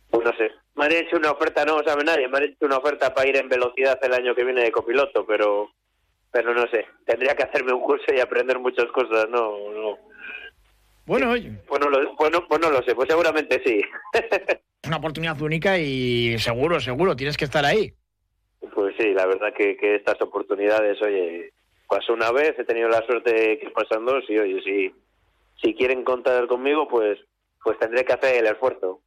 pues 0.09 0.23
no 0.23 0.31
sé. 0.37 0.51
Me 0.75 0.85
han 0.85 0.91
hecho 0.93 1.17
una 1.17 1.31
oferta, 1.31 1.65
no 1.65 1.83
sabe 1.83 2.03
nadie, 2.03 2.27
me 2.27 2.37
han 2.37 2.43
hecho 2.45 2.65
una 2.65 2.77
oferta 2.77 3.13
para 3.13 3.27
ir 3.27 3.37
en 3.37 3.49
velocidad 3.49 3.99
el 4.01 4.13
año 4.13 4.33
que 4.33 4.43
viene 4.43 4.63
de 4.63 4.71
copiloto, 4.71 5.25
pero 5.25 5.69
pero 6.33 6.51
no 6.51 6.67
sé, 6.67 6.87
tendría 7.05 7.35
que 7.35 7.43
hacerme 7.43 7.73
un 7.73 7.81
curso 7.81 8.11
y 8.11 8.19
aprender 8.19 8.57
muchas 8.57 8.87
cosas, 8.87 9.29
no, 9.29 9.51
no. 9.71 9.97
Bueno, 11.05 11.29
oye. 11.29 11.51
Pues 11.67 11.79
no 11.79 11.89
lo, 11.91 12.15
pues 12.15 12.31
no, 12.31 12.47
pues 12.47 12.59
lo 12.59 12.81
sé, 12.81 12.95
pues 12.95 13.07
seguramente 13.07 13.61
sí. 13.63 13.81
Una 14.87 14.97
oportunidad 14.97 15.39
única 15.41 15.77
y 15.77 16.37
seguro, 16.39 16.79
seguro, 16.79 17.15
tienes 17.15 17.37
que 17.37 17.45
estar 17.45 17.63
ahí. 17.63 17.93
Pues 18.73 18.95
sí, 18.97 19.13
la 19.13 19.27
verdad 19.27 19.53
que, 19.55 19.77
que 19.77 19.95
estas 19.95 20.19
oportunidades, 20.21 20.99
oye, 21.03 21.53
pasó 21.87 22.13
una 22.13 22.31
vez, 22.31 22.57
he 22.57 22.65
tenido 22.65 22.89
la 22.89 23.05
suerte 23.05 23.59
que 23.59 23.69
pasan 23.69 24.03
dos 24.03 24.23
y 24.27 24.39
oye, 24.39 24.59
si, 24.63 24.91
si 25.61 25.75
quieren 25.75 26.03
contar 26.03 26.47
conmigo, 26.47 26.87
pues, 26.87 27.19
pues 27.63 27.77
tendré 27.77 28.03
que 28.05 28.13
hacer 28.13 28.37
el 28.37 28.47
esfuerzo. 28.47 29.01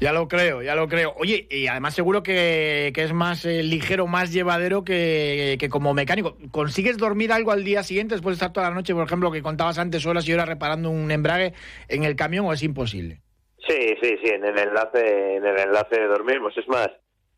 Ya 0.00 0.12
lo 0.12 0.28
creo, 0.28 0.62
ya 0.62 0.74
lo 0.74 0.88
creo. 0.88 1.14
Oye, 1.18 1.46
y 1.50 1.66
además 1.66 1.94
seguro 1.94 2.22
que, 2.22 2.92
que 2.94 3.04
es 3.04 3.12
más 3.12 3.44
eh, 3.44 3.62
ligero, 3.62 4.06
más 4.06 4.32
llevadero 4.32 4.84
que, 4.84 5.56
que, 5.58 5.68
como 5.68 5.94
mecánico. 5.94 6.36
¿Consigues 6.50 6.98
dormir 6.98 7.32
algo 7.32 7.52
al 7.52 7.64
día 7.64 7.82
siguiente 7.82 8.14
después 8.14 8.34
de 8.34 8.44
estar 8.44 8.52
toda 8.52 8.68
la 8.68 8.74
noche, 8.74 8.94
por 8.94 9.06
ejemplo, 9.06 9.30
que 9.30 9.42
contabas 9.42 9.78
antes 9.78 10.04
horas 10.06 10.26
y 10.28 10.32
horas 10.32 10.48
reparando 10.48 10.90
un 10.90 11.10
embrague 11.10 11.54
en 11.88 12.04
el 12.04 12.16
camión 12.16 12.46
o 12.46 12.52
es 12.52 12.62
imposible? 12.62 13.20
Sí, 13.66 13.94
sí, 14.02 14.16
sí, 14.22 14.30
en 14.30 14.44
el 14.44 14.58
enlace, 14.58 15.36
en 15.36 15.46
el 15.46 15.58
enlace 15.58 16.00
dormimos. 16.08 16.56
Es 16.58 16.66
más, 16.66 16.88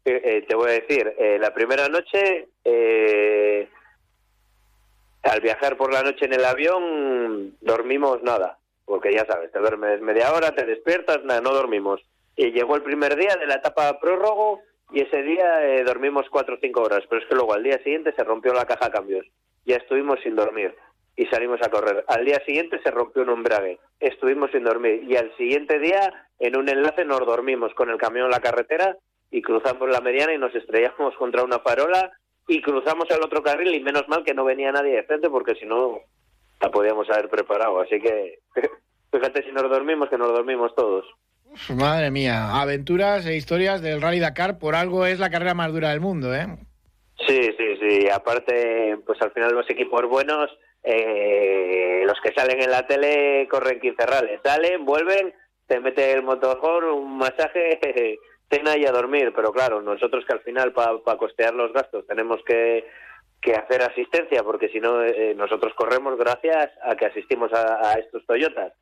eh, 0.04 0.20
eh, 0.24 0.44
te 0.48 0.54
voy 0.54 0.70
a 0.70 0.80
decir, 0.80 1.14
eh, 1.18 1.38
la 1.38 1.52
primera 1.52 1.88
noche, 1.88 2.48
eh, 2.64 3.68
al 5.22 5.40
viajar 5.40 5.76
por 5.76 5.92
la 5.92 6.02
noche 6.02 6.24
en 6.24 6.32
el 6.32 6.44
avión, 6.44 7.56
dormimos 7.60 8.22
nada, 8.22 8.58
porque 8.87 9.12
ya 9.12 9.26
sabes, 9.26 9.52
te 9.52 9.58
duermes 9.58 10.00
media 10.00 10.32
hora, 10.32 10.54
te 10.54 10.64
despiertas, 10.64 11.22
nada, 11.24 11.42
no 11.42 11.52
dormimos. 11.52 12.00
Y 12.37 12.53
llegó 12.53 12.77
el 12.77 12.83
primer 12.83 13.16
día 13.16 13.37
de 13.37 13.47
la 13.47 13.55
etapa 13.55 13.99
prórogo 14.01 14.61
y 14.92 15.03
ese 15.03 15.23
día 15.23 15.64
eh, 15.64 15.85
dormimos 15.85 16.27
cuatro 16.31 16.57
o 16.57 16.59
cinco 16.61 16.83
horas, 16.83 17.05
pero 17.09 17.23
es 17.23 17.29
que 17.29 17.35
luego 17.35 17.55
al 17.55 17.62
día 17.62 17.79
siguiente 17.79 18.12
se 18.14 18.25
rompió 18.25 18.53
la 18.53 18.66
caja 18.66 18.87
a 18.87 18.90
cambios. 18.90 19.27
Ya 19.64 19.77
estuvimos 19.77 20.20
sin 20.23 20.37
dormir 20.37 20.75
y 21.16 21.27
salimos 21.27 21.61
a 21.62 21.70
correr. 21.70 22.05
Al 22.09 22.25
día 22.25 22.42
siguiente 22.44 22.81
se 22.83 22.90
rompió 22.90 23.23
un 23.23 23.31
embrague, 23.31 23.79
estuvimos 24.01 24.51
sin 24.51 24.64
dormir 24.64 25.05
y 25.05 25.16
al 25.16 25.35
siguiente 25.37 25.79
día 25.79 26.29
en 26.38 26.57
un 26.57 26.68
enlace 26.68 27.05
nos 27.05 27.20
dormimos 27.20 27.73
con 27.75 27.90
el 27.90 27.99
camión 27.99 28.27
en 28.27 28.33
la 28.33 28.40
carretera 28.40 28.97
y 29.31 29.42
cruzamos 29.42 29.88
la 29.88 30.01
mediana 30.01 30.35
y 30.35 30.38
nos 30.38 30.55
estrellamos 30.55 31.14
contra 31.16 31.44
una 31.44 31.61
farola 31.61 32.12
y 32.47 32.61
cruzamos 32.61 33.11
al 33.11 33.23
otro 33.23 33.42
carril 33.42 33.75
y 33.75 33.83
menos 33.83 34.07
mal 34.09 34.23
que 34.25 34.35
no 34.35 34.44
venía 34.44 34.73
nadie 34.73 34.97
de 34.97 35.03
frente 35.05 35.31
porque 35.31 35.55
si 35.55 35.66
no 35.66 36.01
la 36.61 36.70
podíamos 36.70 37.09
haber 37.11 37.29
preparado. 37.29 37.81
Así 37.81 38.01
que 38.01 38.40
fíjate 39.12 39.42
si 39.44 39.53
nos 39.53 39.68
dormimos, 39.70 40.09
que 40.09 40.18
nos 40.18 40.29
dormimos 40.29 40.75
todos. 40.75 41.07
Madre 41.76 42.10
mía, 42.10 42.60
aventuras 42.60 43.26
e 43.26 43.36
historias 43.36 43.80
del 43.80 44.02
Rally 44.02 44.18
Dakar, 44.18 44.58
por 44.58 44.74
algo 44.74 45.06
es 45.06 45.18
la 45.18 45.30
carrera 45.30 45.54
más 45.54 45.72
dura 45.72 45.90
del 45.90 46.00
mundo, 46.00 46.34
¿eh? 46.34 46.46
Sí, 47.26 47.50
sí, 47.56 47.76
sí. 47.80 48.08
Aparte, 48.10 48.98
pues 49.06 49.20
al 49.22 49.30
final 49.32 49.54
los 49.54 49.68
equipos 49.70 50.02
buenos, 50.08 50.50
eh, 50.82 52.02
los 52.06 52.20
que 52.20 52.32
salen 52.32 52.60
en 52.60 52.70
la 52.70 52.86
tele 52.86 53.46
corren 53.48 53.80
15 53.80 54.06
rales. 54.06 54.40
Salen, 54.44 54.84
vuelven, 54.84 55.32
te 55.66 55.80
mete 55.80 56.12
el 56.12 56.22
motorhome, 56.22 56.90
un 56.90 57.18
masaje, 57.18 57.78
cena 58.50 58.76
y 58.76 58.84
a 58.84 58.92
dormir. 58.92 59.32
Pero 59.34 59.52
claro, 59.52 59.80
nosotros 59.80 60.24
que 60.26 60.32
al 60.32 60.40
final 60.40 60.72
para 60.72 60.98
pa 60.98 61.16
costear 61.16 61.54
los 61.54 61.72
gastos 61.72 62.06
tenemos 62.06 62.40
que, 62.44 62.84
que 63.40 63.54
hacer 63.54 63.82
asistencia, 63.82 64.42
porque 64.42 64.68
si 64.68 64.80
no, 64.80 65.02
eh, 65.02 65.34
nosotros 65.36 65.72
corremos 65.74 66.18
gracias 66.18 66.70
a 66.82 66.96
que 66.96 67.06
asistimos 67.06 67.52
a, 67.52 67.90
a 67.90 67.94
estos 67.94 68.26
Toyotas. 68.26 68.72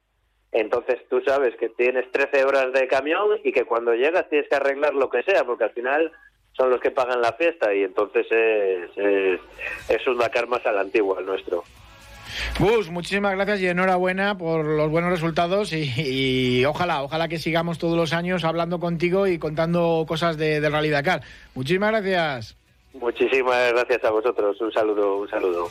Entonces 0.53 1.01
tú 1.09 1.23
sabes 1.27 1.57
que 1.57 1.71
tienes 1.71 2.11
13 2.13 2.45
horas 2.45 2.73
de 2.73 2.87
camión 2.87 3.41
y 3.43 3.53
que 3.53 3.65
cuando 3.65 3.95
llegas 3.95 4.29
tienes 4.29 4.49
que 4.49 4.57
arreglar 4.57 4.95
lo 4.95 5.09
que 5.09 5.23
sea, 5.23 5.45
porque 5.45 5.65
al 5.65 5.73
final 5.73 6.13
son 6.53 6.71
los 6.71 6.81
que 6.81 6.91
pagan 6.91 7.23
la 7.23 7.33
fiesta 7.33 7.75
y 7.75 7.83
entonces 7.83 8.27
es, 8.31 8.91
es, 8.97 9.41
es 9.89 10.07
un 10.07 10.19
Dakar 10.19 10.47
más 10.47 10.65
a 10.67 10.73
la 10.73 10.83
antigua 10.83 11.19
el 11.21 11.27
nuestro. 11.27 11.65
Gus, 12.59 12.91
muchísimas 12.91 13.35
gracias 13.35 13.61
y 13.61 13.67
enhorabuena 13.67 14.37
por 14.37 14.65
los 14.65 14.91
buenos 14.91 15.11
resultados 15.11 15.73
y, 15.73 15.91
y, 15.97 16.65
ojalá, 16.65 17.03
ojalá 17.03 17.29
que 17.29 17.39
sigamos 17.39 17.79
todos 17.79 17.97
los 17.97 18.13
años 18.13 18.45
hablando 18.45 18.79
contigo 18.79 19.27
y 19.27 19.39
contando 19.39 20.05
cosas 20.07 20.37
de, 20.37 20.61
de 20.61 20.71
Rally 20.71 20.91
Dakar. 20.91 21.23
Muchísimas 21.55 21.91
gracias. 21.91 22.57
Muchísimas 22.95 23.73
gracias 23.73 24.05
a 24.05 24.11
vosotros. 24.11 24.61
Un 24.61 24.73
saludo, 24.73 25.19
un 25.19 25.29
saludo. 25.29 25.69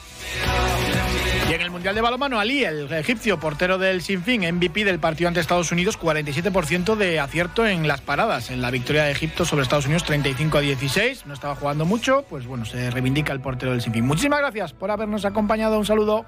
Y 1.52 1.54
en 1.54 1.60
el 1.60 1.70
Mundial 1.70 1.96
de 1.96 2.00
Balonmano, 2.00 2.40
Ali, 2.40 2.64
el 2.64 2.90
egipcio 2.94 3.38
portero 3.38 3.78
del 3.78 4.02
Sinfín, 4.02 4.44
MVP 4.56 4.86
del 4.86 5.00
partido 5.00 5.28
ante 5.28 5.42
Estados 5.42 5.70
Unidos, 5.74 6.00
47% 6.00 6.96
de 6.96 7.20
acierto 7.20 7.68
en 7.68 7.90
las 7.90 8.00
paradas. 8.00 8.52
En 8.52 8.62
la 8.62 8.72
victoria 8.72 9.04
de 9.04 9.12
Egipto 9.12 9.44
sobre 9.44 9.64
Estados 9.64 9.84
Unidos, 9.84 10.06
35 10.06 10.60
a 10.60 10.62
16. 10.62 11.26
No 11.26 11.34
estaba 11.34 11.56
jugando 11.56 11.84
mucho, 11.84 12.24
pues 12.30 12.48
bueno, 12.48 12.64
se 12.64 12.90
reivindica 12.90 13.34
el 13.34 13.42
portero 13.42 13.74
del 13.74 13.82
Sinfín. 13.82 14.06
Muchísimas 14.06 14.40
gracias 14.40 14.72
por 14.72 14.92
habernos 14.92 15.26
acompañado. 15.26 15.78
Un 15.78 15.86
saludo. 15.86 16.26